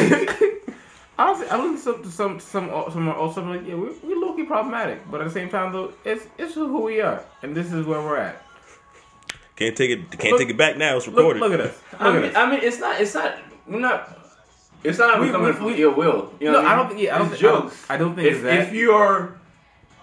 [1.28, 4.44] Honestly, I listened to some some some some also like, yeah, we're, we're low key
[4.44, 7.86] problematic, but at the same time though, it's it's who we are, and this is
[7.86, 8.42] where we're at.
[9.56, 10.12] Can't take it.
[10.12, 10.98] Can't Look- take it back now.
[10.98, 11.40] It's recorded.
[11.40, 11.78] look at us.
[11.94, 12.36] Look I at mean, us.
[12.36, 13.00] I mean, it's not.
[13.02, 13.38] It's not.
[13.68, 14.18] We're not.
[14.84, 16.34] It's not We- we, coming we- from we- ill will.
[16.40, 17.02] You know no, what I don't think.
[17.02, 17.46] Yeah, I don't It's think.
[17.46, 17.86] I don't, jokes.
[17.90, 18.60] I don't think If, it's that.
[18.68, 19.36] if you are,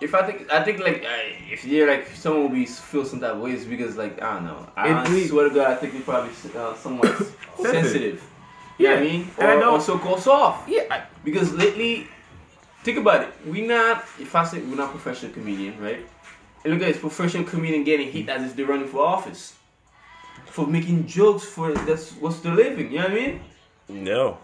[0.00, 3.18] if I think, I think like uh, if you're like someone will be feel some
[3.20, 4.68] type of ways because like I don't know.
[4.76, 7.16] I It- honestly we- swear to God, I think you're probably uh, somewhat
[7.60, 8.22] sensitive.
[8.78, 9.30] You know what I mean?
[9.38, 10.68] And I Or, know- or so called soft.
[10.68, 12.06] yeah, I, Because lately,
[12.84, 13.32] think about it.
[13.46, 14.04] We not.
[14.20, 16.06] If I say we're not professional comedian, right?
[16.64, 19.54] And look at this professional comedian getting hit as if they're running for office.
[20.46, 22.90] for making jokes for that's what's the living.
[22.90, 23.40] You know what I mean?
[23.88, 24.38] No.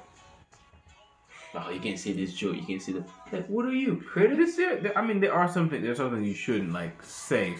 [1.55, 2.57] Oh, you can't say this joke.
[2.57, 3.05] You can't say that.
[3.33, 4.37] Like, what are you, critic?
[4.38, 5.81] This, there, there- I mean, there are something.
[5.83, 7.55] There's something you shouldn't like say.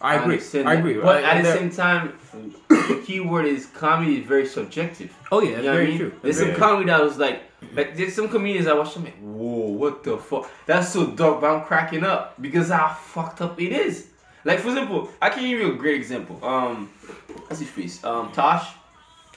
[0.00, 0.34] I agree.
[0.34, 0.78] understand I that.
[0.80, 0.94] agree.
[0.94, 2.12] But Like, at the same time,
[2.68, 5.12] the key word is comedy is very subjective.
[5.32, 5.98] oh yeah, You that's know what I very mean?
[5.98, 6.12] true.
[6.22, 7.42] There's That's some very comedy that was like,
[7.74, 8.96] like there's some comedians I watch.
[8.96, 10.48] I'm like, whoa, what the fuck?
[10.66, 14.06] That's so dark, but I'm cracking up because how fucked up it is.
[14.44, 16.38] Like for example, I can give you a great example.
[16.44, 16.88] Um,
[17.48, 18.02] what's his face?
[18.04, 18.68] Um, Tosh.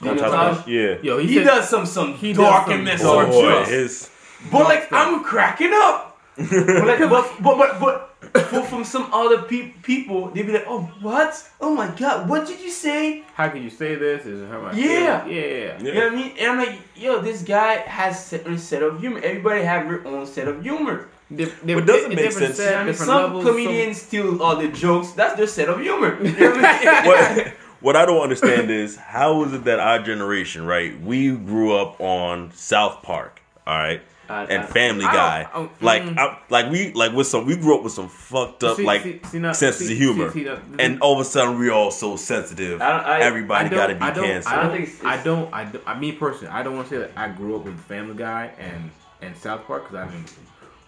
[0.00, 0.66] Do you know Tosh?
[0.68, 0.96] Yeah.
[1.02, 3.64] Yo, he, He said- does some some he dark does and some messed up Boy,
[3.64, 4.10] jokes.
[4.50, 4.92] But like.
[4.92, 6.20] I'm cracking up.
[6.36, 10.64] but like but but but, but for, from some other pe- people, they'd be like,
[10.66, 11.48] oh what?
[11.60, 13.22] Oh my god, what did you say?
[13.34, 14.24] How can you say this?
[14.26, 15.26] Is it hurt my Yeah.
[15.26, 15.44] yeah, yeah.
[15.46, 15.78] Yeah.
[15.82, 16.32] You know what I mean?
[16.38, 19.20] And I'm like, yo, this guy has certain set of humor.
[19.22, 21.08] Everybody have their own set of humor.
[21.34, 22.56] Dif- But dif- doesn't make different sense.
[22.58, 25.12] set, I mean, different some levels, comedians steal all the jokes.
[25.12, 26.18] That's their set of humor.
[26.22, 27.06] You know what I mean?
[27.44, 30.98] what, what I don't understand is how is it that our generation, right?
[31.00, 35.48] We grew up on South Park, all right, I- and I- Family I don't- Guy.
[35.54, 36.18] I like, mm.
[36.18, 39.02] I, like we, like with some, we grew up with some fucked up See- like
[39.02, 41.72] see- see, now- senses of humor, see- see, now, and all of a sudden we're
[41.72, 42.80] all so sensitive.
[42.80, 44.54] I I- Everybody got to be canceled.
[44.54, 46.88] I don't, I think it's- I don't, I don't, I me personally, I don't want
[46.88, 48.90] to say that I grew up with Family Guy and
[49.20, 50.32] and South Park because I didn't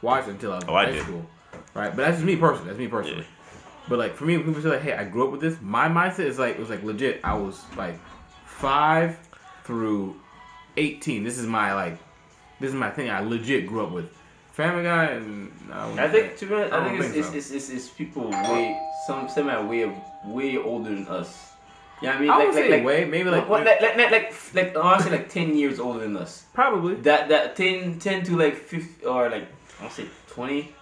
[0.02, 1.26] watch it until I was Oh, in high school,
[1.74, 1.90] right?
[1.94, 2.66] But that's just me personally.
[2.68, 3.20] That's me personally.
[3.22, 3.26] Yeah.
[3.88, 6.20] But like for me, people say like, "Hey, I grew up with this," my mindset
[6.26, 7.20] is like it was like legit.
[7.22, 7.98] I was like
[8.46, 9.18] five
[9.64, 10.16] through
[10.76, 11.22] eighteen.
[11.24, 11.98] This is my like,
[12.61, 13.11] this is my thing.
[13.11, 14.11] I legit grew up with
[14.53, 17.17] Family Guy, and I, I think say- to be honest, I I think it's, think
[17.19, 17.35] it's, so.
[17.37, 19.93] it's, it's, it's people way some semi way
[20.27, 21.51] way older than us.
[22.03, 22.31] You know what I mean?
[22.31, 24.77] I like, would like, say like, way maybe like, what, like, like, like, like, like,
[24.77, 26.45] honestly, like 10 years older than us.
[26.53, 26.97] probably.
[26.97, 29.47] That, that 10, 10 to like 50, or like,
[29.81, 30.73] I'll say 20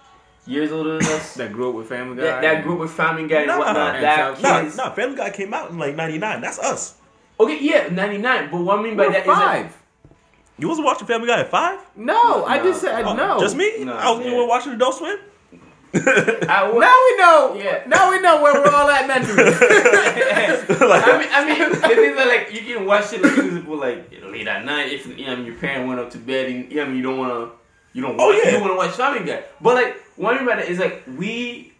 [0.47, 1.35] years older than us.
[1.37, 2.23] That grew up with Family Guy.
[2.23, 3.95] that, that and- group with Family Guy and Nah, whatnot.
[3.95, 4.75] and that South Nah, kids.
[4.77, 6.41] nah, Family Guy came out in like '99.
[6.41, 6.95] That's us.
[7.39, 8.49] Okay, yeah, 99.
[8.51, 9.82] But what I mean by We're that is that- five.
[10.57, 11.79] You wasn't watching Family Guy at five?
[11.95, 12.63] No, I No.
[12.63, 13.39] just said Oh, no.
[13.39, 13.83] Just me?
[13.83, 14.37] No, I was the yeah.
[14.37, 15.17] one watching Adult Swim.
[15.95, 15.99] I
[16.79, 17.53] Now we know.
[17.55, 17.83] Yeah.
[17.87, 19.43] Now we know where we're all at mentally.
[19.43, 23.77] like, I mean, I mean, the things are like you can watch it like people
[23.77, 26.83] like late at night if you know your parent went up to bed and you
[26.83, 27.51] know you don't wanna
[27.93, 28.45] you don't Oh, want yeah.
[28.45, 29.43] you don't wanna watch Family Guy.
[29.61, 31.73] But like one thing about it is like we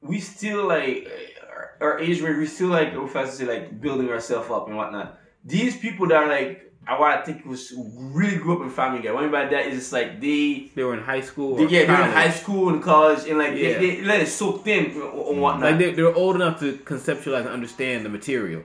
[0.00, 1.08] we still like
[1.50, 4.76] our, our age range we still like if I say like building ourselves up and
[4.76, 5.18] whatnot.
[5.44, 8.70] These people that are like I what I think it was really grew up in
[8.70, 9.12] Family Guy.
[9.12, 10.70] What I mean by that is it's like they.
[10.74, 11.56] they were in high school.
[11.56, 13.78] they Or yeah, they're in high school and college, and like Yeah.
[13.78, 15.38] they, they let it soak in and mm.
[15.38, 15.62] whatnot.
[15.70, 18.62] Like they, they were old enough to conceptualize and understand the material,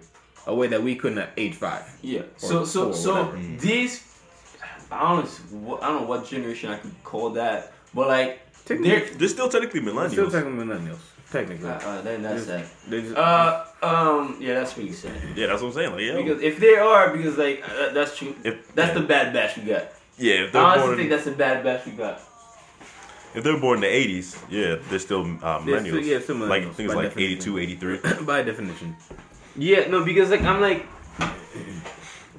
[0.47, 1.83] a way that we couldn't at age five.
[2.01, 2.21] Yeah.
[2.37, 3.37] So so four, so whatever.
[3.37, 3.59] Mm.
[3.59, 3.93] these
[4.91, 8.89] I don't know, I don't know what generation I could call that, but like Technically-
[8.89, 10.15] they're they're still technically millennials.
[10.15, 10.31] They're Still millennials.
[10.31, 11.03] technically millennials,
[11.33, 11.67] technically.
[11.69, 12.65] uh, uh, then that's that.
[12.87, 15.91] They just, Uh um yeah that's what you said yeah, that's what I'm saying.
[15.91, 19.33] Like, yeah, because if they are because like uh, that's true if that's the bad
[19.33, 19.83] batch we got.
[20.17, 22.21] yeah, if I they're honestly born, think that's the bad batch we got.
[23.35, 26.05] if they're born in the '80s, yeah, they're still uh, They're still- millennials.
[26.11, 27.57] yeah, still like I millennials, think it's like definition.
[27.57, 28.25] 82, 83.
[28.31, 28.95] by definition.
[29.57, 30.85] Yeah, no, because like I'm like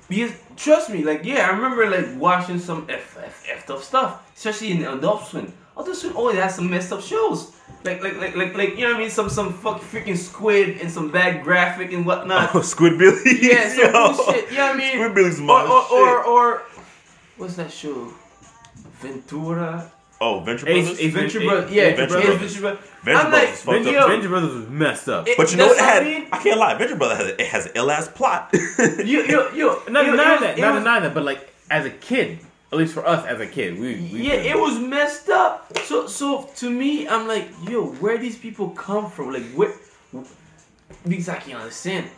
[0.09, 4.31] because trust me, like yeah, I remember like watching some f f f up stuff,
[4.37, 5.53] especially in Adult Swim.
[5.77, 7.54] Adult Swim always has some messed up shows.
[7.85, 9.11] Like like like like like you know what I mean?
[9.11, 12.55] Some some fuck freaking squid and some bad graphic and whatnot.
[12.55, 13.21] Oh, Squid Billy.
[13.43, 14.15] yeah, some Yo.
[14.15, 14.51] bullshit.
[14.51, 14.93] You know what I mean?
[14.97, 15.93] Squidbillies or, my or, shit.
[15.93, 16.63] or or
[17.37, 18.11] what's that show?
[19.01, 19.91] Ventura.
[20.21, 21.01] oh, Venture Ace- Brothers.
[21.01, 21.73] Ace- Venture Ace- Brothers.
[21.73, 22.39] Yeah, Venture Ace Brothers.
[22.41, 22.81] Venture Brothers.
[23.05, 24.09] Venture I'm Brothers like, is Venture, up.
[24.09, 25.29] Venture Brothers was messed up.
[25.29, 25.77] It- But you know what?
[25.79, 26.29] It what I mean.
[26.33, 26.75] I can't lie.
[26.79, 28.49] Venture Brothers has it has an ill ass plot.
[29.05, 29.83] you yo, yo.
[29.91, 32.39] not it- it denying that, it not denying that, but like as a kid,
[32.75, 35.79] at least for us as a kid, we, we yeah, it was messed up.
[35.79, 39.33] So, so to me, I'm like, yo, where these people come from?
[39.33, 39.75] Like, where?
[41.07, 42.11] Because I can't understand.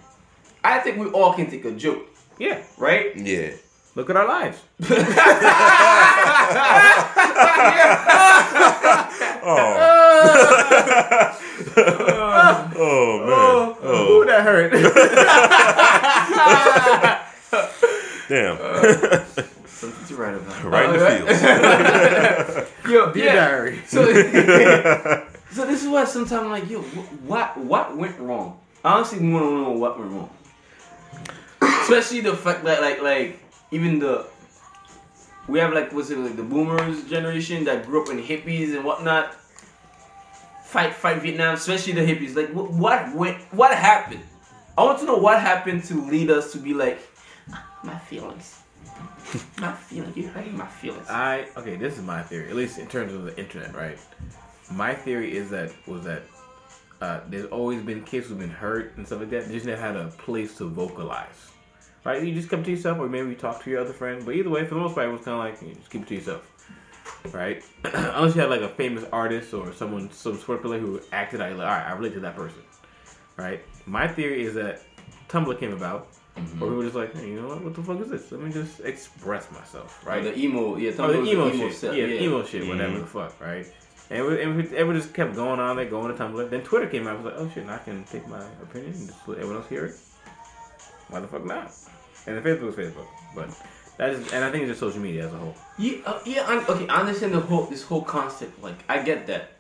[0.64, 2.62] I think we all can take a joke, yeah.
[2.79, 3.14] right?
[3.16, 3.51] yeah.
[3.95, 4.62] Look at our lives.
[9.49, 9.57] Oh
[11.77, 12.73] uh.
[12.79, 13.37] Oh man.
[13.38, 14.73] Ooh, Oh that hurt.
[18.29, 19.56] damn.
[19.77, 20.65] Something to write about.
[20.65, 22.71] right in the oh, fields.
[22.91, 23.35] Yo, Dear yeah.
[23.35, 23.83] diary.
[23.87, 24.07] So,
[25.53, 28.59] so this is why sometimes I'm like, yo, what what went wrong?
[28.83, 30.31] I honestly want to know what went wrong.
[31.61, 33.39] Especially the fact that like like
[33.71, 34.25] even the
[35.47, 38.83] we have like what's it like the boomers generation that grew up in hippies and
[38.83, 39.35] whatnot.
[40.65, 42.35] Fight fight Vietnam, especially the hippies.
[42.35, 44.23] Like what what went what happened?
[44.79, 46.99] I want to know what happened to lead us to be like
[47.53, 48.62] ah, my feelings.
[49.61, 50.17] My feelings.
[50.17, 51.09] You hurting my feelings.
[51.09, 51.77] I okay.
[51.77, 53.99] This is my theory, at least in terms of the internet, right?
[54.71, 56.23] My theory is that was that
[57.01, 59.47] uh, there's always been kids who've been hurt and stuff like that.
[59.47, 61.51] They just never had a place to vocalize.
[62.05, 62.23] Right?
[62.23, 64.25] You just come to yourself, or maybe you talk to your other friend.
[64.25, 66.03] But either way, for the most part, it was kind of like you just keep
[66.03, 66.53] it to yourself.
[67.33, 67.65] Right?
[67.85, 71.51] Unless you had like a famous artist or someone, some sport player who acted out,
[71.57, 72.61] like, all right, I relate to that person.
[73.37, 73.62] Right?
[73.87, 74.83] My theory is that
[75.29, 76.62] Tumblr came about, Mm-hmm.
[76.62, 77.64] or we were just like, hey, you know what?
[77.64, 78.31] What the fuck is this?
[78.31, 80.05] Let me just express myself.
[80.07, 80.16] Right?
[80.22, 80.35] Right.
[80.35, 81.83] The emo, yeah, Oh, the Tumblr emo, shit.
[81.96, 83.01] yeah, the emo shit, whatever Mhm.
[83.01, 83.66] the fuck, right?
[84.11, 86.51] And, we, and we, everyone just kept going on there, going to Tumblr.
[86.51, 87.14] Then Twitter came out.
[87.14, 89.57] I was like, oh shit, now I can take my opinion and just let everyone
[89.62, 89.94] else hear it.
[91.09, 91.72] Why the fuck not?
[92.27, 93.49] And then Facebook is Facebook, but
[93.96, 95.55] that is, and I think it's just social media as a whole.
[95.79, 96.44] Yeah, uh, yeah.
[96.46, 98.62] I, okay, I understand the whole this whole concept.
[98.62, 99.53] Like, I get that.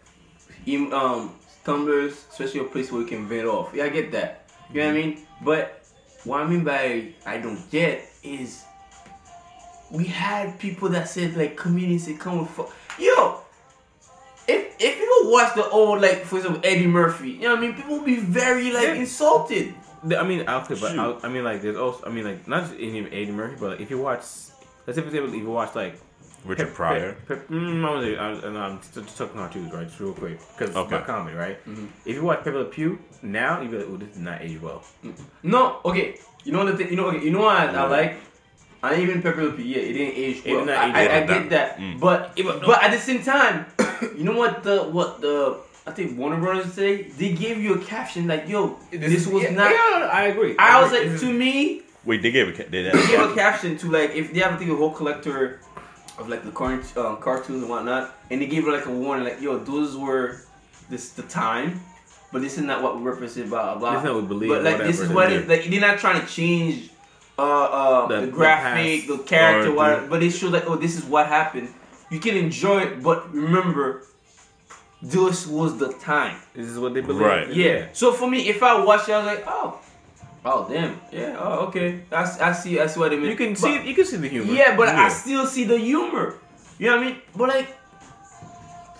[0.68, 1.32] Um,
[1.64, 3.70] Tumblr's especially a place where you can vent off.
[3.74, 4.48] Yeah, I get that.
[4.72, 5.26] You know what I mean?
[5.42, 5.85] But
[6.26, 8.64] what I mean by I don't get is
[9.90, 12.66] we had people that said like comedians that come with fu-
[13.02, 13.40] yo.
[14.48, 17.60] If if people watch the old like for example Eddie Murphy, you know what I
[17.62, 17.74] mean?
[17.74, 18.94] People will be very like Yeah.
[18.94, 19.74] insulted.
[20.04, 22.64] The- I mean, okay, but I, I mean, like, there's also, I mean, like, not
[22.68, 24.20] just even Eddie Murphy, but like, if you watch,
[24.86, 25.98] let's say, for example, if you watch like
[26.44, 27.12] Richard Pep- Pryor.
[27.26, 28.04] Pep- Pep- mm, I was,
[28.44, 29.86] I, and I'm just, just talking cartoons, right?
[29.86, 30.94] Just real quick, because it's Okay.
[30.96, 31.58] about comedy, right?
[31.66, 31.88] Mhm.
[32.04, 34.60] If you watch Pepe Le Pew now, you be like, "Oh, this is not age
[34.60, 34.82] well."
[35.42, 36.18] No, okay.
[36.44, 36.90] You know the thing.
[36.90, 38.16] You know, okay, you know what I, I like.
[38.82, 39.64] I ain't even Pepper Le Pew.
[39.64, 40.64] Yeah, it didn't age It well.
[40.64, 41.98] did not I, age I, I get that, Mm.
[42.00, 43.66] but but at the same time,
[44.16, 47.78] you know what the what the I think Warner Brothers say they gave you a
[47.78, 50.54] caption like, "Yo, this, was yeah, not." Yeah, no, no, I agree.
[50.58, 51.10] I was agree.
[51.10, 54.32] like, to me, Wait, they gave a they they gave a caption to like if
[54.32, 55.58] they have I think a whole collector
[56.18, 59.24] of like the current um, cartoons and whatnot, and they gave her like a warning,
[59.24, 60.40] like, "Yo, those were
[60.88, 61.80] this the time."
[62.32, 63.92] But this is not what we represent, blah blah.
[63.92, 65.98] This is not what we believe, But like this is what it, like they're not
[65.98, 66.90] trying to change
[67.38, 70.02] uh uh The- the, the graphic, past the, character, or whatever.
[70.02, 71.68] the- But they show like oh this is what happened.
[72.10, 74.02] You can enjoy it, but remember,
[75.02, 76.36] this was the time.
[76.54, 77.20] This is what they believe.
[77.26, 77.48] Right.
[77.52, 77.86] Yeah.
[77.92, 79.78] So for me, if I watch it, I was like, oh,
[80.46, 83.30] oh damn, yeah, oh okay, I see, I see what they mean.
[83.30, 84.52] You can But- see, you can see the humor.
[84.54, 86.34] yeah, but I still see the humor.
[86.78, 87.16] You know what I mean?
[87.34, 87.68] But like,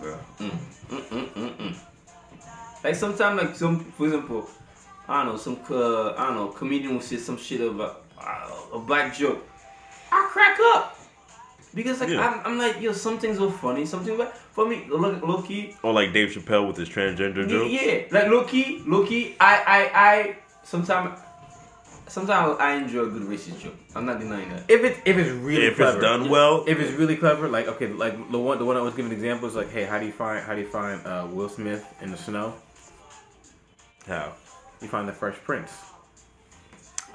[0.01, 0.51] mm,
[0.91, 1.75] mm, mm,
[2.85, 4.49] like sometimes, like some, for example,
[5.09, 8.51] I don't know, some, uh, I don't know, comedian will say some shit about uh,
[8.75, 9.47] a black joke.
[10.11, 10.93] I crack up.
[11.75, 12.27] Because like Yeah.
[12.27, 15.77] I'm, I'm like yo, some things are funny, something but for me, look, low key,
[15.83, 17.73] Or like Dave Chappelle with his transgender yeah, jokes.
[17.73, 19.37] yeah, like low key, low key.
[19.39, 20.37] I, I, I.
[20.63, 21.19] Sometimes,
[22.09, 23.75] sometimes I enjoy a good racist joke.
[23.95, 24.64] I'm not denying that.
[24.69, 27.66] If it if it's really If clever, it's done well, if it's really clever, like
[27.69, 30.12] okay, like the one the one I was giving examples, like hey, how do you
[30.12, 32.55] find how do you find uh, Will Smith in the snow?
[34.07, 34.33] how?
[34.81, 35.73] You find the Fresh Prince.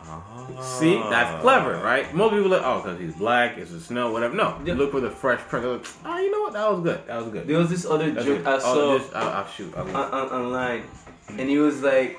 [0.04, 0.78] Ah.
[0.80, 2.12] See, that's clever, right?
[2.14, 4.34] Most people are like, oh, because he's black, it's the snow, whatever.
[4.36, 4.74] No, you Yeah.
[4.74, 5.66] look for the Fresh Prince.
[5.66, 6.54] Like, oh, you know what?
[6.54, 7.06] That was good.
[7.08, 7.48] That was good.
[7.48, 8.48] There was this other That's joke good.
[8.48, 9.74] I Oh, saw this- I'll, I'll shoot.
[9.78, 10.84] I'll on, on, online,
[11.30, 12.18] and he was like,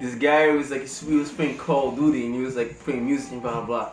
[0.00, 3.06] this guy was like, he was playing Call of Duty, and he was like playing
[3.06, 3.92] music and blah blah blah,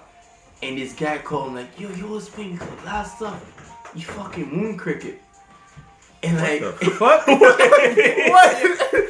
[0.62, 4.04] and this guy called him like, yo, you was playing a lot of stuff, you
[4.04, 5.22] fucking moon cricket,
[6.24, 6.62] and like.
[6.84, 7.28] fuck?
[7.28, 7.42] what?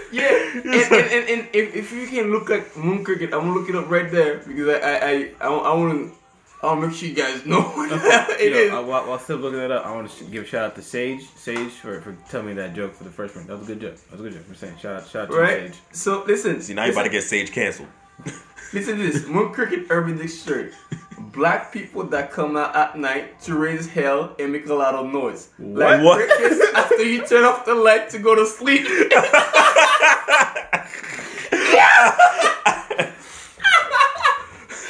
[0.12, 3.54] yeah, and, and, and, and if, if you can look at Moon Cricket, I'm gonna
[3.54, 6.25] look it up right there because I I I, I, I want to
[6.66, 8.72] I'll make sure you guys know what it Yo, is.
[8.72, 10.76] uh, while, while still looking it up, I want to sh- give a shout out
[10.76, 13.48] to Sage, Sage for, for telling me that joke for the first one.
[13.48, 13.96] That was a good joke.
[14.10, 14.44] That was a good joke.
[14.50, 15.74] I'm saying shout out, shout out to Right.
[15.74, 15.80] Sage.
[15.92, 16.62] So listen.
[16.62, 17.90] See, now you about to get Sage canceled.
[18.74, 19.28] Listen to this.
[19.28, 20.72] Moon Cricket Urban Dictionary.
[21.20, 25.14] Black people that come out at night to raise hell and make a lot of
[25.14, 25.50] noise.
[25.60, 26.28] Like What?
[26.28, 28.86] crickets after you turn off the light to go to sleep.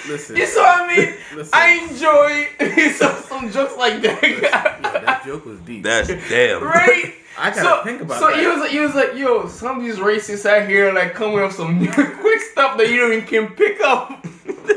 [0.07, 1.13] Listen, you saw what I mean?
[1.35, 1.51] Listen.
[1.53, 4.79] I enjoy some, some jokes like Yo, that.
[4.81, 5.83] that joke was deep.
[5.83, 6.63] That's damn.
[6.63, 7.15] right?
[7.37, 8.19] I gotta so, think about it.
[8.19, 8.39] so that.
[8.39, 11.39] he was like, he was like, yo, some of these racists out here like coming
[11.39, 14.23] up some quick stuff that you don't even can pick up.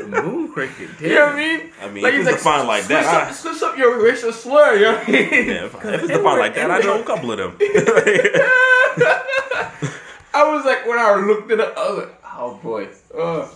[0.09, 0.89] Moon cricket.
[0.99, 1.07] Damn.
[1.09, 1.69] you know what I mean?
[1.81, 4.33] I mean, Like, if he's it's defined like switch that, up, switch up your racial
[4.33, 4.75] slur.
[4.75, 5.29] You know what I mean?
[5.31, 7.55] Yeah, if, if it's defined like that, I know a couple of them.
[10.33, 12.87] I was like, when I looked at it up, I was like, oh boy.
[13.17, 13.47] Uh,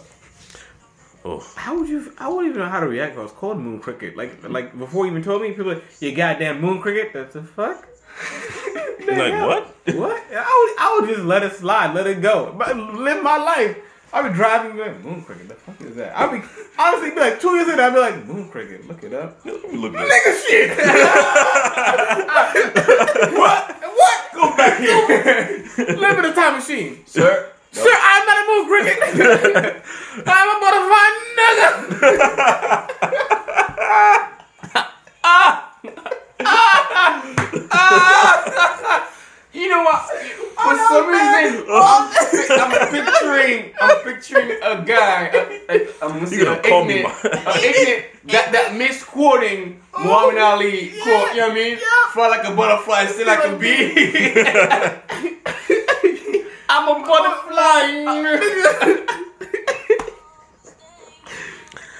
[1.25, 2.11] oh, How would you?
[2.17, 3.13] I wouldn't even know how to react.
[3.13, 4.15] if I was called moon cricket.
[4.17, 7.11] Like, like before you even told me, people like, you goddamn moon cricket.
[7.13, 7.87] That's the fuck.
[9.05, 9.47] Like hell?
[9.47, 9.67] what?
[9.95, 10.23] What?
[10.31, 13.75] I would, I would just let it slide, let it go, but live my life.
[14.13, 15.49] I'd be driving, like, moon cricket.
[15.49, 16.15] The fuck is that?
[16.17, 16.41] I'd be
[16.77, 17.81] honestly be like two years later.
[17.81, 18.87] I'd be like, moon cricket.
[18.87, 19.39] Look it up.
[19.43, 20.77] Let me look at nigga shit.
[23.33, 23.75] what?
[23.81, 24.31] What?
[24.35, 25.65] Go back here.
[25.97, 27.03] Live in a time machine.
[27.07, 27.49] Sir.
[27.73, 28.97] Sir, I'm not a moon cricket.
[30.25, 32.83] I'm a butterfly nigga.
[39.53, 40.09] You know what?
[40.09, 41.43] For no, some man.
[41.53, 42.09] reason, Oh,
[42.91, 45.37] picturing I'm picturing a guy, a,
[45.69, 49.79] a, I'm gonna say You're gonna a call me ignorant, my- ignorant that that misquoting
[49.93, 51.29] oh, Muhammad Ali quote.
[51.35, 51.77] You know what I mean?
[52.13, 53.93] Fly like a butterfly, still like a bee.
[56.75, 59.21] I'm a butterfly.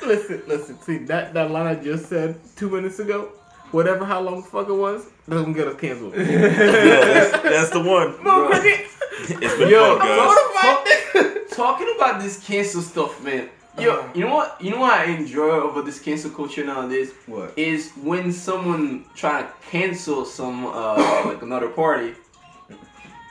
[0.06, 0.78] Listen, listen.
[0.82, 3.30] See that that line I just said two minutes ago.
[3.72, 6.14] Whatever, how long the fuck it was, doesn't get us canceled.
[6.16, 8.22] Yo, that's, that's the one.
[8.22, 8.50] Bro.
[8.52, 11.50] It's been Yo, fun, guys.
[11.50, 13.50] talk- talking about this cancel stuff, man.
[13.80, 14.62] Yo, you know what?
[14.62, 17.58] You know what I enjoy over this cancel culture nowadays What?
[17.58, 22.14] is when someone try to cancel some uh like another party,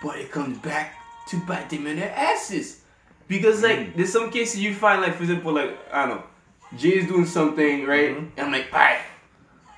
[0.02, 0.94] but it comes back
[1.28, 2.80] to bite them in their asses.
[3.28, 3.96] Because like mm.
[3.96, 6.24] there's some cases you find like for example like I don't know,
[6.76, 8.26] Jay's doing something right, mm-hmm.
[8.36, 9.00] and I'm like alright,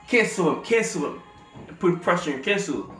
[0.08, 1.22] cancel him, cancel him,
[1.78, 2.94] put pressure and cancel.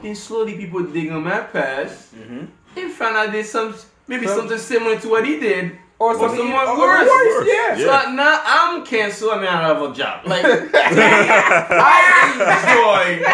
[0.00, 2.44] Then slowly people dig on my past mm-hmm.
[2.76, 3.74] and find out there's some
[4.06, 5.78] maybe Some- something similar to what he did.
[6.04, 7.08] Or Or something somewhat or worse.
[7.08, 7.76] worse, yeah.
[7.78, 9.32] So like, now I'm canceled.
[9.32, 10.26] I mean, I don't have a job.
[10.26, 11.98] Like, I
[12.34, 13.24] enjoy,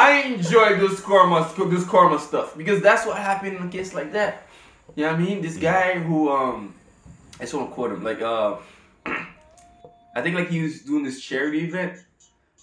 [0.00, 4.12] I enjoy this karma, this karma stuff because that's what happened in a case like
[4.12, 4.46] that.
[4.96, 5.42] You know what I mean?
[5.42, 6.74] This guy who, um,
[7.38, 8.02] I just want to quote him.
[8.02, 8.56] Like, uh,
[9.06, 12.02] I think like he was doing this charity event.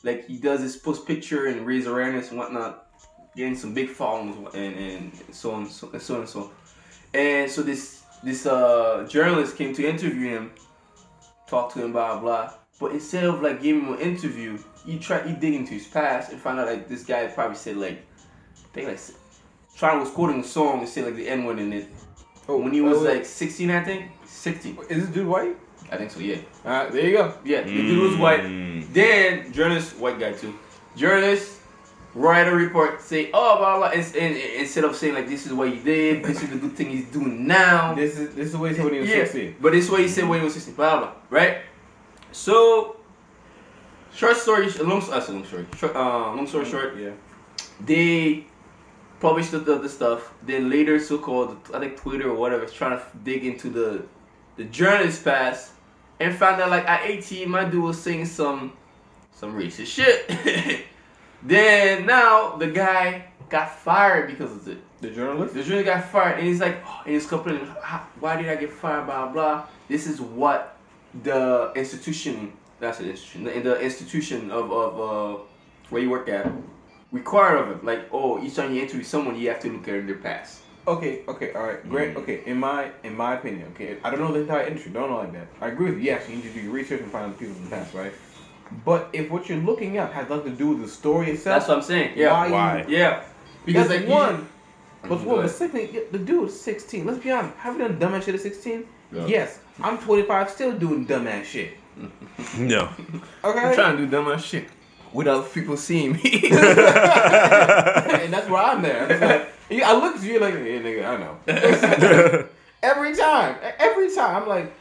[0.03, 2.87] Like he does this post picture and raise awareness and whatnot,
[3.35, 6.49] getting some big followings and, and so on so, and so on and so on.
[7.13, 10.51] And so this this uh journalist came to interview him,
[11.47, 12.53] talk to him, blah blah.
[12.79, 16.31] But instead of like giving him an interview, he tried he dig into his past
[16.31, 18.99] and found out like this guy probably said like, I think like,
[19.75, 21.87] trying was quoting a song and said like the N word in it.
[22.47, 24.77] Oh, When he was oh, like 16, I think 16.
[24.89, 25.55] is this dude white?
[25.91, 26.19] I think so.
[26.19, 26.37] Yeah.
[26.65, 27.33] All right, there you go.
[27.45, 28.41] Yeah, the dude was white.
[28.41, 28.91] Mm.
[28.93, 30.57] Then journalist, white guy too.
[30.95, 31.60] Journalist
[32.13, 35.45] write a report, say oh blah blah, and, and, and instead of saying like this
[35.45, 37.93] is what he did, this is the good thing he's doing now.
[37.93, 39.55] This is this is what he said when he was yeah, 16.
[39.61, 40.73] but this is what he said when he was 16.
[40.75, 41.11] Blah blah.
[41.29, 41.57] Right.
[42.33, 42.97] So,
[44.15, 47.11] short story, long, uh, long story, short, uh, long story short, Yeah.
[47.85, 48.45] they
[49.19, 50.33] published the, the, the stuff.
[50.41, 54.03] Then later, so-called I think Twitter or whatever, is trying to dig into the
[54.57, 55.71] the journalist past
[56.19, 58.73] and found out like at 18, my dude was saying some
[59.33, 60.85] some racist shit.
[61.43, 64.79] then now the guy got fired because of it.
[65.01, 65.53] The journalist.
[65.53, 67.65] The journalist got fired, and he's like, oh, and he's complaining,
[68.19, 69.05] why did I get fired?
[69.05, 69.65] Blah blah.
[69.87, 70.77] This is what
[71.23, 75.41] the institution, that's an institution, the, the institution of of uh,
[75.89, 76.51] where you work at
[77.11, 77.85] require of him.
[77.85, 80.61] Like, oh, each time you interview someone, you have to look at their past.
[80.87, 82.15] Okay, okay, all right, great.
[82.17, 85.17] Okay, in my in my opinion, okay, I don't know the entire industry, don't know
[85.17, 85.47] like that.
[85.61, 86.05] I agree with you.
[86.05, 87.93] Yes, you need to do your research and find out the people in the past,
[87.93, 88.13] right?
[88.85, 91.67] But if what you're looking at has nothing to do with the story itself, That's
[91.67, 92.13] what I'm saying.
[92.15, 92.49] Yeah, why?
[92.51, 92.85] Why?
[92.87, 93.23] You, yeah.
[93.65, 94.47] Because that's like one.
[95.03, 95.51] But what go the ahead.
[95.51, 97.05] second thing, the dude is 16.
[97.05, 97.55] Let's be honest.
[97.57, 98.85] Have you done dumbass shit at 16?
[99.11, 99.25] Yeah.
[99.25, 99.59] Yes.
[99.81, 101.73] I'm 25, still doing dumbass shit.
[102.57, 102.89] No.
[103.43, 103.59] Okay.
[103.59, 104.67] I'm trying to do dumbass shit
[105.13, 106.21] without people seeing me.
[106.51, 109.11] and that's why I'm there.
[109.11, 112.47] It's like, I look at you like, yeah, nigga, I know.
[112.81, 114.73] every time, every time, I'm like,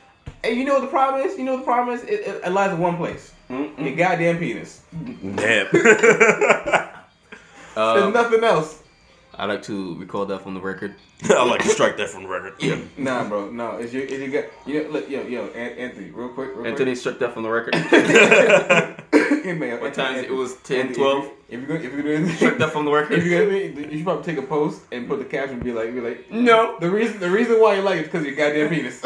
[0.43, 1.37] hey, you know what the problem is?
[1.37, 2.05] You know what the problem is?
[2.05, 3.33] It, it, it lies in one place.
[3.51, 3.85] Mm-mm.
[3.85, 4.83] Your goddamn penis.
[5.35, 5.67] Damn.
[5.73, 6.87] There's
[7.77, 8.83] Um, nothing else.
[9.35, 10.95] I like to recall that from the record.
[11.31, 12.55] I like to strike that from the record.
[12.59, 12.79] Yeah.
[12.99, 13.77] Nah, bro, no.
[13.77, 14.53] It's your, it's your gut.
[14.67, 17.49] You know, look, yo, yo, An- Anthony, real quick, real Anthony struck that from the
[17.51, 17.75] record.
[17.75, 18.97] quick.
[19.41, 21.25] Hey, man, what Anthony, times it was 10, Anthony, 12.
[21.49, 23.19] If you're gonna, if you're gonna, Struck that from the record.
[23.21, 23.59] if you're gonna,
[23.89, 26.31] you should probably take a post and put the caption, and be like, be like,
[26.31, 26.77] No.
[26.79, 29.01] The reason, the reason why you like it is because your goddamn penis.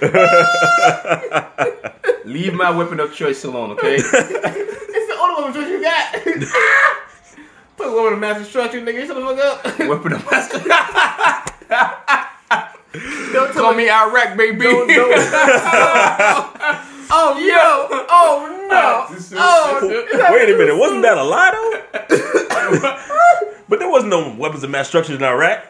[2.24, 3.96] Leave my weapon of choice alone, okay?
[4.92, 6.14] It's the only one choice you got.
[7.76, 9.06] Put Talk about a mass structure, nigga.
[9.06, 9.64] Shut the fuck up.
[9.88, 10.58] weapon of master.
[13.32, 14.58] Don't Call me Iraq, baby.
[14.58, 15.12] Don't, don't.
[17.12, 17.86] oh yo!
[18.10, 19.06] Oh no!
[19.38, 19.78] Oh,
[20.32, 21.70] Wait a minute, wasn't that a lie though?
[23.68, 25.64] but there wasn't no weapons of mass destruction in Iraq.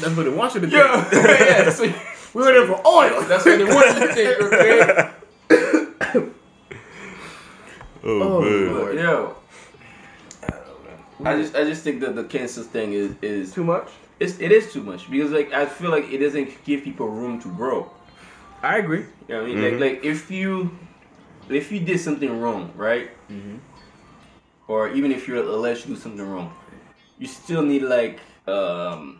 [0.00, 0.74] that's what they want you to do.
[0.76, 1.94] yeah, yeah, that's what,
[2.34, 3.22] We were there for oil.
[3.22, 5.10] that's what they want you to think, okay?
[8.04, 8.74] Oh, man.
[8.74, 8.94] Lord.
[8.96, 9.34] Yo.
[11.24, 13.88] I just I just think that the cancel thing is is Too much.
[14.20, 17.40] it's, it is too much because like I feel like it doesn't give people room
[17.40, 17.90] to grow.
[18.62, 19.00] I agree.
[19.26, 19.80] You know what I mean?
[19.80, 20.70] Like like if you
[21.50, 23.10] if you did something wrong, right?
[24.68, 26.52] Or even if you're alleged to do something wrong,
[27.18, 29.18] you still need like um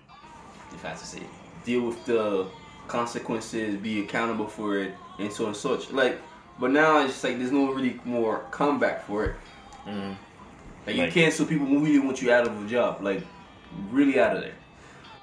[0.73, 1.23] if I have to say
[1.65, 2.47] deal with the
[2.89, 5.91] consequences, be accountable for it, and so on and such.
[5.93, 6.19] Like,
[6.59, 9.35] but now it's just like there's no really more comeback for it.
[9.87, 10.17] Mm.
[10.87, 13.23] Like you Like- cancel people who really want you out of a job, like
[13.91, 14.55] really out of there.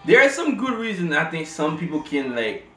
[0.06, 2.68] there are some good reasons I think some people can like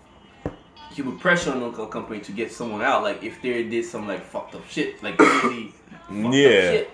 [0.95, 3.03] keep a pressure on a company to get someone out.
[3.03, 5.73] Like if they did some like fucked up shit, like really
[6.09, 6.61] fucked up Yeah.
[6.73, 6.91] shit.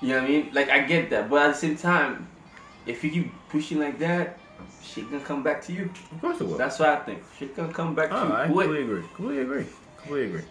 [0.00, 0.50] You know what I mean?
[0.52, 2.28] Like I get that, but at the same time,
[2.86, 4.38] if you keep pushing like that,
[4.82, 5.90] shit gonna come back to you.
[6.12, 6.56] Of course it will.
[6.56, 7.22] That's what I think.
[7.38, 8.52] She gonna come back Oh, to I you.
[8.52, 8.66] quick.
[8.66, 9.02] completely agree.
[9.14, 9.66] Completely agree.
[9.98, 10.42] Completely agree.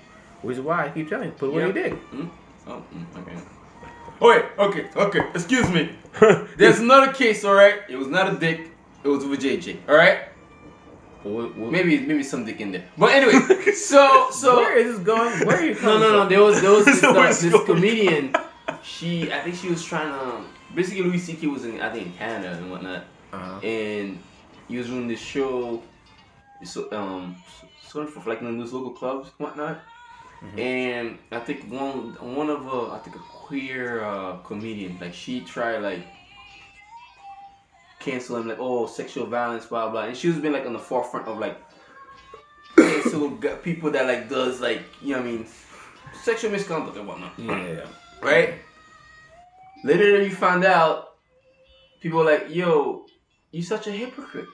[0.42, 1.66] Which is why I keep telling you, put away Yeah.
[1.66, 1.94] your dick.
[2.12, 2.30] Mm?
[2.68, 3.38] Oh, mm, okay.
[4.20, 5.22] Oh wait, okay, okay.
[5.34, 5.90] Excuse me.
[6.58, 7.82] There's another case, all right.
[7.90, 8.72] It was not a dick.
[9.04, 9.78] It was with JJ.
[9.88, 10.20] All right.
[11.24, 12.86] What, what, Maybe maybe some dick in there.
[12.98, 15.46] But anyway, so so where is this going?
[15.46, 16.20] Where are you no coming no no.
[16.22, 16.30] from?
[16.30, 18.36] There was there was this, uh, this comedian.
[18.84, 20.44] She I think she was trying to
[20.74, 21.48] basically Louis C.K.
[21.48, 23.60] was in I think in Canada and whatnot, Uh-huh.
[23.60, 24.20] and
[24.68, 25.82] he was doing this show,
[26.64, 27.36] so um
[27.86, 29.80] sort of like in those local clubs and whatnot.
[30.56, 35.42] And I think one one of uh, I think a queer uh, comedian like she
[35.42, 36.06] tried like
[38.00, 40.80] cancel him like oh sexual violence blah blah and she was been like on the
[40.80, 41.60] forefront of like
[42.78, 43.32] cancel
[43.64, 45.46] people that like does like you know what I mean
[46.22, 47.86] sexual misconduct and whatnot Yeah,
[48.22, 48.54] right?
[49.84, 51.16] Later you find out,
[52.02, 53.06] people like, yo,
[53.58, 54.48] you such a hypocrite.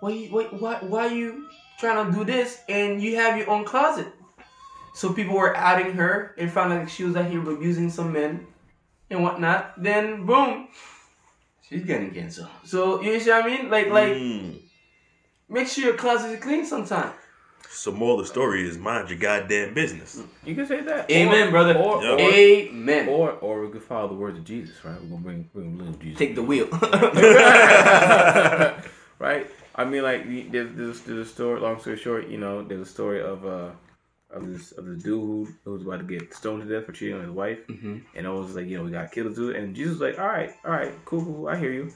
[0.00, 1.48] Why you why why why you
[1.78, 4.08] trying to do this and you have your own closet?
[4.94, 8.46] So people were outing her and found out she was out here abusing some men
[9.08, 9.82] and whatnot.
[9.82, 10.68] Then boom,
[11.66, 12.48] she's getting canceled.
[12.64, 13.70] So you see what I mean?
[13.70, 14.60] Like like Mm.
[15.48, 17.12] make sure your closet is clean sometime.
[17.72, 20.20] So more of the story is mind your goddamn business.
[20.44, 21.08] You can say that.
[21.10, 21.76] Amen, Or- brother.
[21.78, 22.12] Or, Yeah.
[22.14, 23.08] or, Amen.
[23.08, 25.00] or, or we could follow the words of Jesus, right?
[25.02, 26.18] We're gonna bring, bring little Jesus.
[26.18, 26.66] Take the wheel.
[29.18, 29.46] right?
[29.76, 31.60] I mean, like there's, there's, there's a story.
[31.60, 33.70] Long story short, you know, there's a story of uh
[34.32, 36.92] of this of this dude who, who was about to get stoned to death for
[36.92, 38.02] cheating on his wife, Mhm.
[38.14, 39.56] and it was like, you know, we got to kill the dude.
[39.56, 41.90] And Jesus was like, all right, all right, cool, cool, I hear you.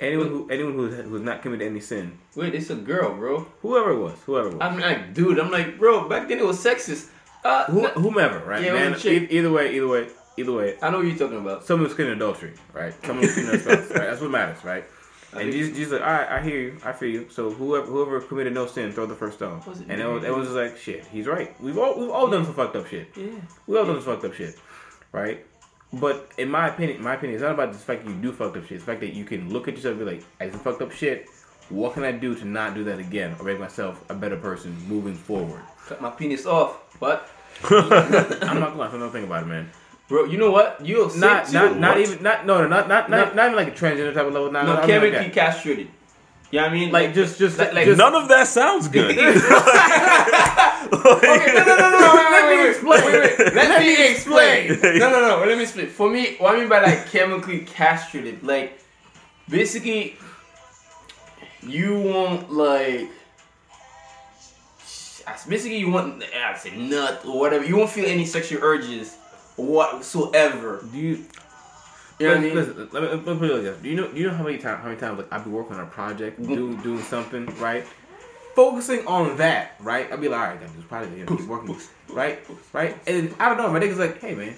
[0.00, 3.46] Anyone who anyone who who has not committed any sin, Wait, it's a girl, bro.
[3.60, 6.46] whoever it was, whoever it was, I'm like, dude, I'm like, bro, back then it
[6.46, 7.10] was sexist.
[7.44, 8.62] Uh, Who, whomever, right?
[8.62, 11.64] Yeah, Man, e- either way, either way, either way, I know what you're talking about.
[11.64, 12.94] someone was committing adultery, right?
[13.04, 14.08] Someone was committing adultery, right?
[14.10, 14.84] That's what matters, right?
[15.32, 17.28] I And Jesus, Jesus like, all right, I hear you, I feel you.
[17.30, 19.62] So whoever whoever committed no sin, throw the first stone.
[19.88, 20.12] And it me?
[20.12, 21.58] was, it was just like, shit, he's right.
[21.62, 23.08] We've all we've all done some fucked up shit.
[23.16, 23.26] Yeah.
[23.66, 24.58] We all done some fucked up shit,
[25.12, 25.46] right?
[25.92, 28.56] But in my opinion, my opinion, it's not about the fact that you do fucked
[28.56, 28.72] up shit.
[28.76, 30.82] It's the fact that you can look at yourself and be like, I did fucked
[30.82, 31.28] up shit.
[31.68, 34.76] What can I do to not do that again or make myself a better person
[34.88, 35.62] moving forward?
[35.86, 36.96] Cut my penis off.
[37.00, 37.28] But,
[37.70, 39.70] I'm not gonna think about it, man.
[40.08, 40.84] bro, you know what?
[40.84, 42.00] You're Not not not What?
[42.00, 43.16] even not no no not not No.
[43.24, 44.50] not, not even like a transgender type of level.
[44.50, 45.88] Not, no, not, mean like chemically castrated.
[46.50, 46.90] You know what I mean?
[46.92, 49.10] Like just just Like- like just, None of that sounds good.
[50.92, 53.04] Okay, no, no, no, no, wait, wait, wait, wait, explain.
[53.04, 53.54] wait, wait.
[53.54, 54.70] Let me explain.
[54.72, 54.98] explain.
[54.98, 55.44] No, no, no.
[55.46, 55.86] Let me explain.
[55.88, 58.80] For me, what I mean by like chemically castrated, like
[59.48, 60.16] basically,
[61.62, 63.08] you want like
[65.48, 67.64] basically you want I say nut or whatever.
[67.64, 69.16] You won't feel any sexual urges
[69.56, 70.84] whatsoever.
[70.92, 71.24] do you
[72.20, 72.54] You know what I mean?
[72.54, 73.82] Listen, let me, let me put it like.
[73.82, 74.08] Do you know?
[74.08, 74.82] Do you know how many times?
[74.82, 76.54] How many times like I've been working on a project, Mm-hmm.
[76.54, 77.84] doing doing something, right?
[78.54, 80.12] Focusing on that, right?
[80.12, 81.76] I'd be like, all right, this project, you know, keep working,
[82.10, 82.40] right?
[82.74, 82.96] Right?
[83.08, 83.72] And I don't know.
[83.72, 84.54] My nigga's like, hey man,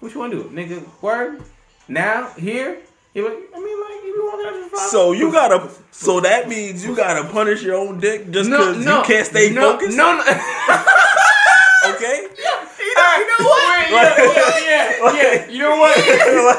[0.00, 0.84] what you want to do, nigga?
[1.02, 1.42] Word
[1.88, 2.78] now here?
[3.14, 5.68] You're like, I mean, like you been working on this for So you gotta.
[5.90, 9.26] So that means you gotta punish your own dick just No, because no, you can't
[9.26, 9.96] stay no, focused.
[9.96, 10.24] No, no.
[11.84, 12.28] Okay.
[12.78, 13.81] You know, you know what?
[13.92, 15.48] Yeah, yeah, yeah, yeah.
[15.48, 15.94] You know what?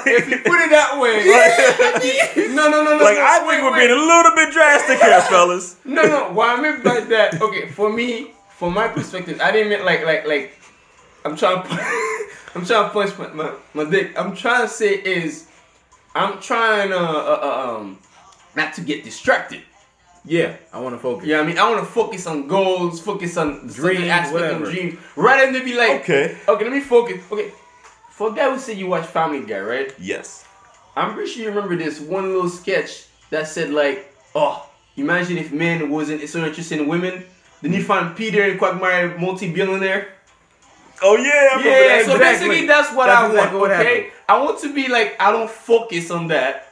[0.07, 1.25] if you put it that way,
[2.55, 3.03] no, no, no, no.
[3.03, 5.77] Like no, I think we're being a little bit drastic here, fellas.
[5.85, 6.31] No, no.
[6.31, 10.05] What I meant by that, okay, for me, from my perspective, I didn't mean like,
[10.05, 10.59] like, like.
[11.25, 11.69] I'm trying to,
[12.53, 14.11] I'm trying to punch my, my, my dick.
[14.19, 15.47] I'm trying to say is,
[16.13, 17.97] I'm trying to, uh, uh, um,
[18.57, 19.61] not to get distracted.
[20.25, 21.27] Yeah, I want to focus.
[21.27, 24.63] Yeah, I mean, I want to focus on goals, focus on Dreams, aspect whatever.
[24.65, 26.37] of dreams, rather than be like, Okay.
[26.47, 27.21] okay, let me focus.
[27.29, 27.51] Okay,
[28.11, 29.93] for a guy who said you watch Family Guy, right?
[29.99, 30.45] Yes.
[30.95, 35.51] I'm pretty sure you remember this one little sketch that said like, oh, imagine if
[35.51, 37.25] men wasn't so interested in women,
[37.61, 40.07] then you find Peter and Quagmire multi-billionaire.
[41.01, 41.57] Oh yeah.
[41.57, 42.05] Yeah, that.
[42.05, 42.19] so exactly.
[42.49, 43.71] basically that's what That's I exactly want.
[43.71, 44.13] what okay, happened.
[44.29, 46.71] I want to be like I don't focus on that.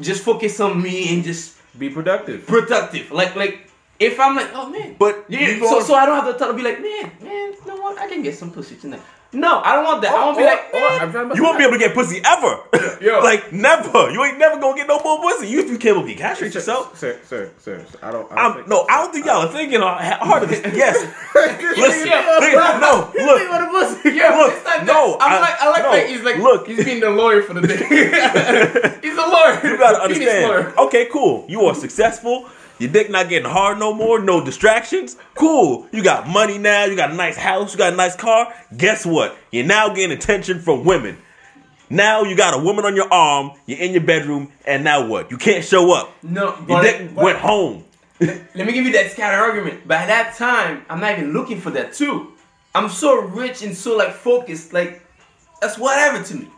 [0.00, 2.46] Just focus on me and just Be productive.
[2.46, 3.10] productive.
[3.10, 3.63] Like like
[3.98, 6.48] if I'm like, oh man, But yeah, you so so I don't have the thought
[6.48, 7.98] to be like, man, man, you know what?
[7.98, 9.00] I can get some pussy tonight.
[9.32, 10.14] No, I don't want that.
[10.14, 11.20] I want to be like, or- eh.
[11.20, 12.60] I'm You won't be able to get pussy ever.
[13.00, 13.18] Yo.
[13.24, 14.08] like never.
[14.12, 15.48] You ain't never gonna get no more pussy.
[15.48, 16.96] You you can't be castrate Sir, yourself.
[16.96, 18.30] Sir, sir, sir, sir, I don't.
[18.30, 20.46] I don't I'm, think- no, I don't think y'all are thinking harder.
[20.72, 20.96] Yes.
[21.34, 22.38] Listen, Yeah.
[22.38, 24.10] look, no, look, think about the pussy?
[24.16, 25.18] Yeah, Look, it's no.
[25.20, 26.68] I'm I- like, I like no, that he's like, look.
[26.68, 27.76] he's being the lawyer for the day.
[29.02, 29.60] he's a lawyer.
[29.66, 30.74] you gotta understand.
[30.78, 31.44] Okay, cool.
[31.48, 32.48] You are successful.
[32.78, 34.18] Your dick not getting hard no more.
[34.20, 35.16] No distractions.
[35.34, 35.86] Cool.
[35.92, 36.84] You got money now.
[36.84, 37.72] You got a nice house.
[37.72, 38.52] You got a nice car.
[38.76, 39.36] Guess what?
[39.52, 41.18] You're now getting attention from women.
[41.90, 43.52] Now you got a woman on your arm.
[43.66, 45.30] You're in your bedroom, and now what?
[45.30, 46.10] You can't show up.
[46.22, 47.84] No, Your dick but went home.
[48.20, 49.86] let me give you that counter argument.
[49.86, 52.32] By that time, I'm not even looking for that too.
[52.74, 54.72] I'm so rich and so like focused.
[54.72, 55.02] Like
[55.60, 56.48] that's whatever to me.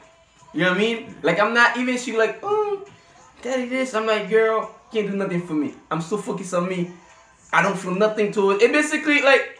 [0.54, 1.14] You know what I mean?
[1.22, 1.98] Like I'm not even.
[1.98, 2.86] She like, oh,
[3.42, 3.94] daddy, this.
[3.94, 5.74] I'm like, girl, can't do nothing for me.
[5.90, 6.90] I'm so focused on me.
[7.52, 8.62] I don't feel nothing to it.
[8.62, 9.58] It basically like,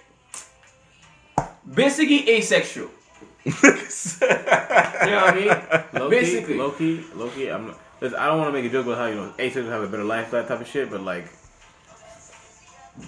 [1.74, 2.90] basically asexual.
[5.06, 6.00] You know what I mean?
[6.02, 6.54] Low Basically.
[6.56, 7.48] Loki, low key, low key.
[7.48, 7.66] I'm.
[7.68, 9.82] not- Listen, I don't want to make a joke about how you know asexuals have
[9.82, 10.90] a better life, that type of shit.
[10.90, 11.26] But like,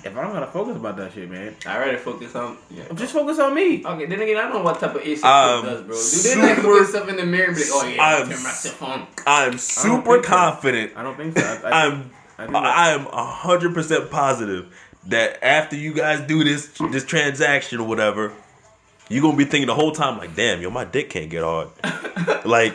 [0.04, 2.58] if I don't gotta focus about that shit, man, I rather focus on.
[2.70, 2.84] Yeah.
[2.94, 3.84] just focus on me.
[3.84, 5.96] Okay, then again, I don't know what type of issue Um, does, bro.
[5.96, 8.02] Do they like super- look at stuff in the mirror and be like, oh yeah,
[8.02, 9.06] I'm turn myself on?
[9.26, 10.30] I'm super think so.
[10.30, 10.92] confident.
[10.96, 11.44] I don't think so.
[11.64, 14.66] I, I, I'm I I am hundred percent positive
[15.06, 18.32] that after you guys do this this transaction or whatever,
[19.08, 21.68] you're gonna be thinking the whole time like, damn, yo, my dick can't get hard.
[22.44, 22.74] like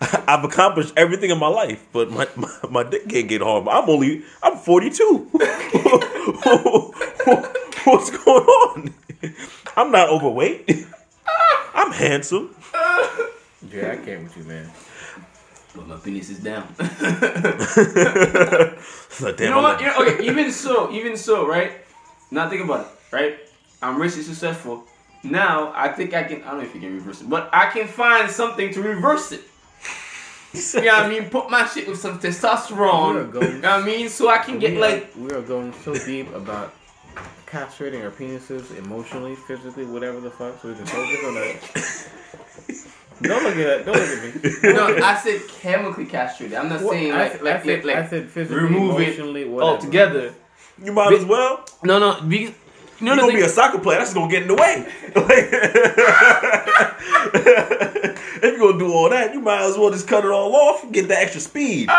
[0.28, 3.68] I've accomplished everything in my life, but my, my, my dick can't get hard.
[3.68, 5.30] I'm only I'm 42.
[7.84, 8.94] What's going on?
[9.76, 10.86] I'm not overweight.
[11.74, 12.54] I'm handsome.
[13.70, 14.70] yeah, I came with you, man.
[15.74, 16.66] But my penis is down.
[16.78, 17.02] It's
[19.20, 19.80] like, damn, you know what?
[19.80, 21.72] You know, okay, even so, even so, right?
[22.30, 23.38] Now think about it, right?
[23.82, 24.84] I'm rich and successful.
[25.30, 26.42] Now I think I can.
[26.42, 29.32] I don't know if you can reverse it, but I can find something to reverse
[29.32, 29.42] it.
[30.54, 31.28] You know what I mean?
[31.28, 33.30] Put my shit with some We are testosterone.
[33.30, 34.08] going- You know what I mean?
[34.08, 35.12] So I can get are, like.
[35.16, 36.72] we are going so deep about
[37.46, 42.08] castrating our penises emotionally, physically, whatever the fuck, so we can focus on that.
[43.22, 43.86] don't look at that.
[43.86, 44.72] don't look at me.
[44.72, 46.56] No, I said chemically castrated.
[46.56, 49.02] I'm not What- saying like said- like I said, like, I said physically, remove it
[49.04, 49.72] emotionally, whatever.
[49.72, 50.34] altogether.
[50.82, 51.64] you might as well.
[51.82, 52.54] No, no, because
[53.00, 53.98] you know You're the gonna thing, be a soccer player.
[53.98, 54.84] That's gonna get in the way.
[58.42, 60.84] if you're gonna do all that, you might as well just cut it all off
[60.84, 61.88] and get the extra speed.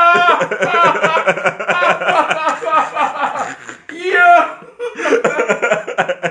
[3.91, 4.63] yeah.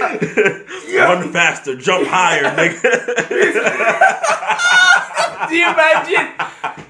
[0.00, 2.82] Run faster, jump higher, nigga.
[5.48, 6.28] Do you imagine?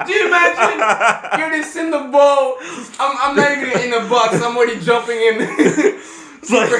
[0.06, 1.38] Do you imagine?
[1.38, 2.56] You're just in the ball.
[2.98, 4.40] I'm, I'm not even in the box.
[4.42, 5.36] I'm already jumping in.
[5.40, 6.70] It's like,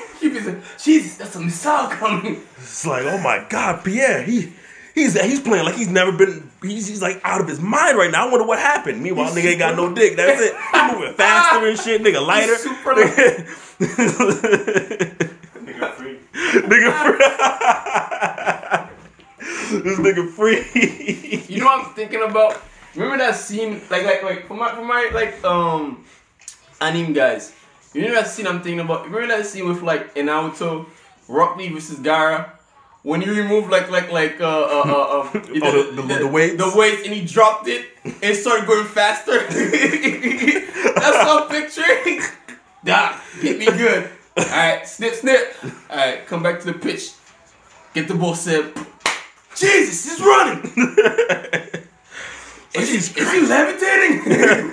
[0.20, 0.58] Keep it.
[0.78, 2.42] Jesus, that's a missile coming.
[2.56, 4.52] it's like, oh my god, Pierre, he
[4.94, 6.50] he's he's playing like he's never been.
[6.62, 8.26] He's, he's like out of his mind right now.
[8.26, 9.02] I wonder what happened.
[9.02, 10.16] Meanwhile, nigga ain't got no dick.
[10.16, 10.54] That's it.
[10.72, 12.02] He's moving faster and shit.
[12.02, 12.56] Nigga lighter.
[12.56, 15.25] super nigga free.
[16.66, 16.90] Nigga
[19.70, 19.80] free.
[19.82, 21.44] this nigga free.
[21.48, 22.60] You know what I'm thinking about?
[22.94, 26.04] Remember that scene, like, like, like, for my, for my, like, um,
[26.80, 27.52] anime guys.
[27.92, 29.04] You know that scene I'm thinking about?
[29.04, 30.86] Remember that scene with like Naruto,
[31.28, 32.50] Rock Lee versus Gaara,
[33.02, 35.30] when you remove like, like, like, uh, uh, uh, uh
[35.62, 36.56] Oh, the- the- the weights?
[36.56, 37.86] the weights, and he dropped it
[38.22, 39.38] and started going faster.
[39.48, 42.20] That's what I'm picturing.
[42.84, 44.10] Doc, hit me good.
[44.36, 45.54] All right, snip, snip.
[45.90, 47.12] All right, come back to the pitch.
[47.94, 48.74] Get the ball set.
[49.54, 50.72] Jesus, he's running.
[52.76, 54.72] Is he, is he levitating?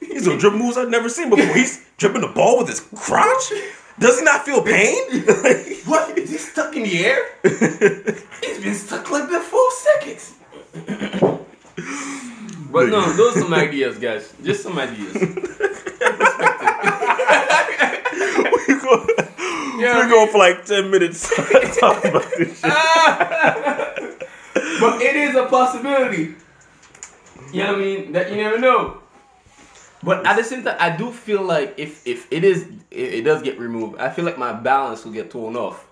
[0.00, 1.54] he's are dribble moves I've never seen before.
[1.54, 3.52] He's dribbling the ball with his crotch.
[3.98, 4.96] Does he not feel pain?
[5.84, 6.18] what?
[6.18, 7.28] Is he stuck in the air?
[7.44, 10.34] He's been stuck like that for seconds.
[12.72, 14.34] but no, those are some ideas, guys.
[14.42, 15.14] Just some ideas.
[19.76, 21.28] Yeah, we're going for like ten minutes
[21.80, 22.70] talking about this shit.
[24.80, 26.34] but it is a possibility.
[27.52, 28.12] You know what I mean?
[28.12, 28.98] That you never know.
[30.02, 33.22] But at the same time, I do feel like if if it is it, it
[33.24, 35.84] does get removed, I feel like my balance will get torn off.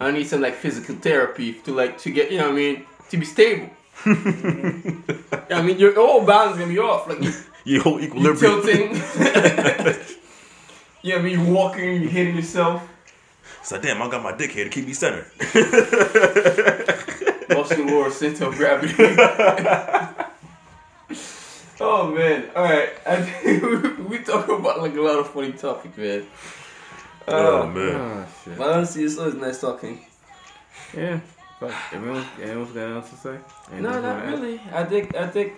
[0.00, 2.86] I need some like physical therapy to like to get you know what I mean
[3.10, 3.68] to be stable.
[4.06, 7.06] I mean your whole balance is gonna be off.
[7.08, 7.32] Like you,
[7.64, 8.62] Your whole you equilibrium.
[8.62, 8.94] tilting.
[11.06, 11.46] You know what I mean?
[11.46, 12.82] You walking, you hitting yourself.
[13.60, 15.26] It's like, damn, I got my dick here to keep me centered.
[17.48, 18.94] Muscle lower center of gravity.
[21.80, 22.50] oh man!
[22.54, 26.26] All right, I think we talk about like a lot of funny topics, man.
[27.28, 27.94] Oh Uh, man.
[27.94, 28.58] Oh shit.
[28.58, 30.04] but honestly, it's always nice talking.
[30.96, 31.20] Yeah.
[31.60, 31.72] Fuck.
[31.92, 33.30] Anyone, anyone's got else to say?
[33.72, 34.32] Anything No, not wanna add?
[34.32, 34.60] really.
[34.72, 35.54] I think I think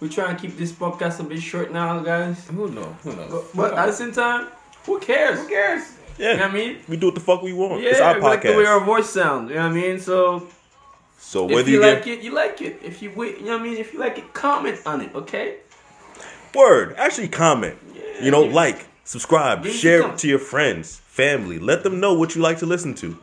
[0.00, 2.48] we're trying to keep this podcast a bit short now, guys.
[2.48, 2.94] Who knows?
[3.02, 3.30] Who knows?
[3.30, 4.48] But, but at the same time,
[4.86, 5.40] who cares?
[5.40, 5.82] who cares?
[6.18, 6.78] You know Yeah, what I mean?
[6.88, 7.82] we do what the fuck we want.
[7.82, 8.68] Yeah, it's our we like the way podcast.
[8.68, 9.50] our voice sounds.
[9.50, 9.98] You know what I mean?
[10.00, 10.48] So
[11.18, 12.80] so if whether you, you, like get it, you like it.
[12.82, 13.76] If you wait, you know what I mean?
[13.78, 15.56] If you like it, comment on it, okay?
[16.54, 17.78] word, actually comment.
[17.94, 18.52] Yeah, you know, yeah.
[18.52, 21.58] like, subscribe, Give share it to your friends, family.
[21.58, 23.16] Let them know what you like to listen to.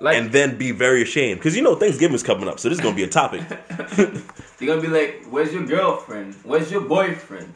[0.00, 2.84] Like and then be very ashamed because you know Thanksgiving's coming up, so this is
[2.84, 3.42] gonna be a topic.
[3.96, 6.36] they're gonna be like, "Where's your girlfriend?
[6.44, 7.52] Where's your boyfriend?"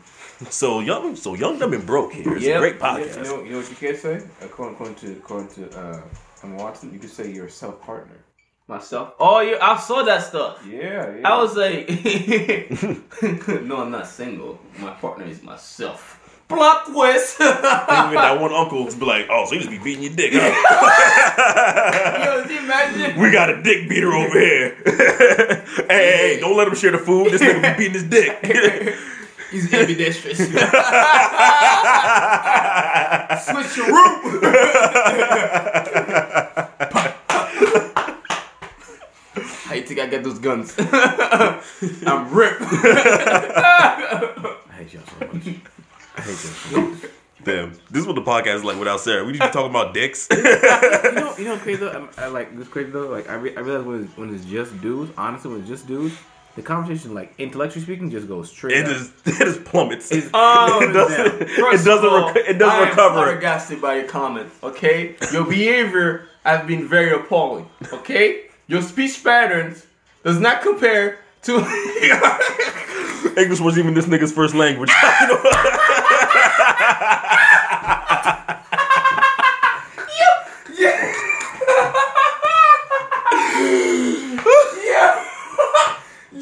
[0.50, 2.36] So young, so young, dumb and broke here.
[2.36, 2.60] It's a Yep.
[2.60, 3.24] great You podcast.
[3.24, 4.22] know, you know what you can say?
[4.40, 6.00] According, according to according to uh,
[6.42, 8.16] Emma Watson, you could say you're a self partner.
[8.68, 9.14] Myself.
[9.18, 10.64] Oh, yeah, I saw that stuff.
[10.66, 11.28] Yeah, yeah.
[11.28, 11.90] I was like,
[13.66, 14.58] no, I'm not single.
[14.78, 16.20] My partner is myself.
[16.48, 17.36] Plot twist.
[17.40, 22.24] Even that one uncle be like, "Oh, so you just be beating your dick?" Huh?
[22.24, 23.20] Yo, can you imagine?
[23.20, 24.76] we got a dick beater over here.
[24.86, 27.32] hey, hey, hey, don't let him share the food.
[27.32, 28.38] This nigga be beating his dick.
[29.52, 30.38] He's ambidextrous.
[33.44, 34.42] Switch your room.
[39.34, 40.74] How you think I got those guns?
[40.78, 42.60] I'm ripped.
[42.62, 42.70] I
[44.76, 45.46] hate y'all so much.
[46.16, 46.98] I hate y'all so much.
[47.44, 49.24] Damn, this is what the podcast is like without Sarah.
[49.24, 50.28] We just be talking about dicks.
[50.30, 51.88] you know, you know, crazy though.
[51.90, 53.08] I'm- I, like this crazy though.
[53.08, 55.86] Like I, re- I realize when it's, when it's just dudes, honestly, when it's just
[55.88, 56.14] dudes,
[56.56, 58.76] the conversation, like intellectually speaking, just goes straight.
[58.76, 58.92] it up.
[58.92, 60.10] just it just plummets.
[60.12, 61.38] It's- Oh, it doesn't.
[61.40, 61.48] down.
[61.48, 61.88] It doesn't.
[62.04, 63.14] of all, Rec- it doesn't I am recover.
[63.14, 64.54] flabbergasted by your comments.
[64.62, 67.68] Okay, your behavior has been very appalling.
[67.92, 69.86] Okay, your speech patterns
[70.24, 71.56] does not compare to.
[73.36, 74.90] English wasn't even this nigga's first language.
[80.78, 81.12] yeah.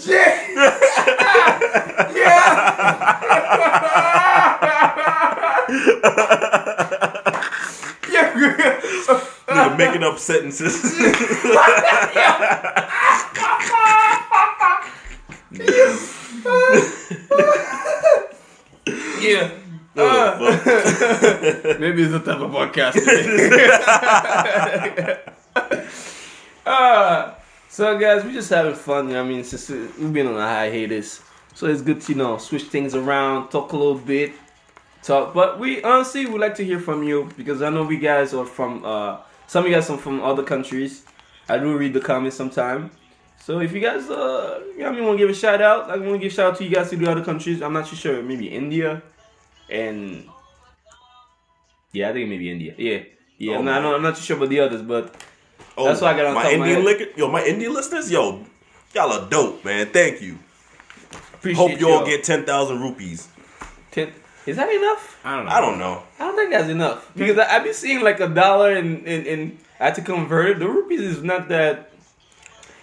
[0.06, 0.78] Yeah.
[2.14, 3.16] yeah.
[9.48, 10.82] Nigga making up sentences.
[19.20, 19.50] Yeah.
[19.96, 20.64] Oh, fuck.
[21.80, 22.96] Maybe it's the type of podcast.
[26.66, 27.34] uh,
[27.70, 29.06] so guys, we just having fun.
[29.08, 31.22] You know I mean, since we've been on a hiatus,
[31.54, 34.32] so it's good to you know switch things around, talk a little bit,
[35.02, 35.32] talk.
[35.32, 38.44] But we honestly would like to hear from you because I know we guys are
[38.44, 41.04] from uh some of you guys are from other countries.
[41.48, 42.90] I do read the comments sometime.
[43.40, 45.90] So if you guys uh you know I mean want to give a shout out,
[45.90, 47.62] I want to give a shout out to you guys to the other countries.
[47.62, 49.02] I'm not too sure, maybe India
[49.70, 50.28] and
[51.92, 52.74] yeah, I think maybe India.
[52.78, 52.98] Yeah,
[53.38, 53.54] yeah.
[53.54, 55.14] Oh, I'm, not, I'm not- I'm not too sure about the others, but
[55.80, 56.98] Oh, That's why I got on my top of my Indian head.
[56.98, 57.18] liquor.
[57.18, 58.44] Yo, my Indian listeners, yo,
[58.94, 59.86] y'all are dope, man.
[59.88, 60.38] Thank you.
[61.34, 63.28] appreciate Hope you all get ten thousand rupees.
[63.90, 64.12] Ten,
[64.46, 65.18] is that enough?
[65.24, 65.50] I don't know.
[65.52, 66.02] I don't know.
[66.18, 69.26] I don't think that's enough because I, I be seeing like a dollar and and,
[69.26, 70.58] and I had to convert it.
[70.58, 71.90] The rupees is not that.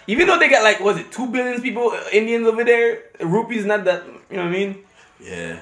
[0.07, 3.83] Even though they got like was it two billion people Indians over there, rupees not
[3.85, 4.05] that.
[4.29, 4.77] You know what I mean?
[5.19, 5.59] Yeah.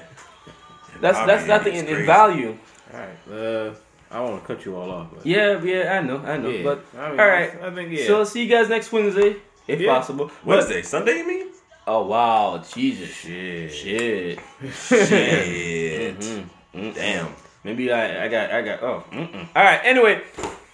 [1.00, 2.56] That's I that's mean, nothing in, in value.
[2.92, 3.18] All right.
[3.38, 3.74] Uh,
[4.10, 5.08] I want to cut you all off.
[5.14, 6.48] But Yeah, yeah, I know, I know.
[6.48, 6.62] Yeah.
[6.62, 8.06] But I mean, all right, I think yeah.
[8.06, 9.36] so see you guys next Wednesday
[9.66, 9.94] if Yeah.
[9.94, 10.26] possible.
[10.26, 11.46] But- Wednesday, Sunday, you mean?
[11.88, 13.72] Oh wow, Jesus, Shit.
[13.72, 14.38] shit.
[14.72, 16.18] Shit.
[16.20, 16.90] Mm-hmm.
[16.92, 17.28] Damn.
[17.64, 18.82] Maybe I, I got, I got.
[18.82, 19.48] Oh, mm-mm.
[19.54, 19.80] all right.
[19.84, 20.22] Anyway,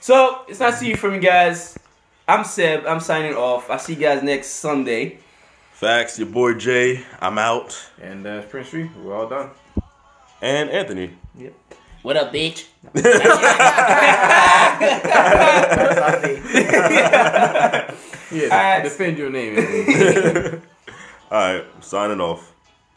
[0.01, 1.79] so it's nice to see you from you guys.
[2.29, 2.87] I'm Seb.
[2.87, 3.69] I'm signing off.
[3.71, 5.19] I'll see you guys next Sunday.
[5.73, 6.19] Facts.
[6.19, 7.05] Your boy Jay.
[7.21, 7.79] I'm out.
[8.01, 9.51] and uh, Prince Street, we're all done.
[10.41, 11.13] And Anthony.
[12.03, 12.67] What up, bitch?
[18.33, 18.83] Yeah, All right.
[18.83, 19.57] defend your name.
[21.31, 21.65] All right.
[21.81, 22.52] Signing off.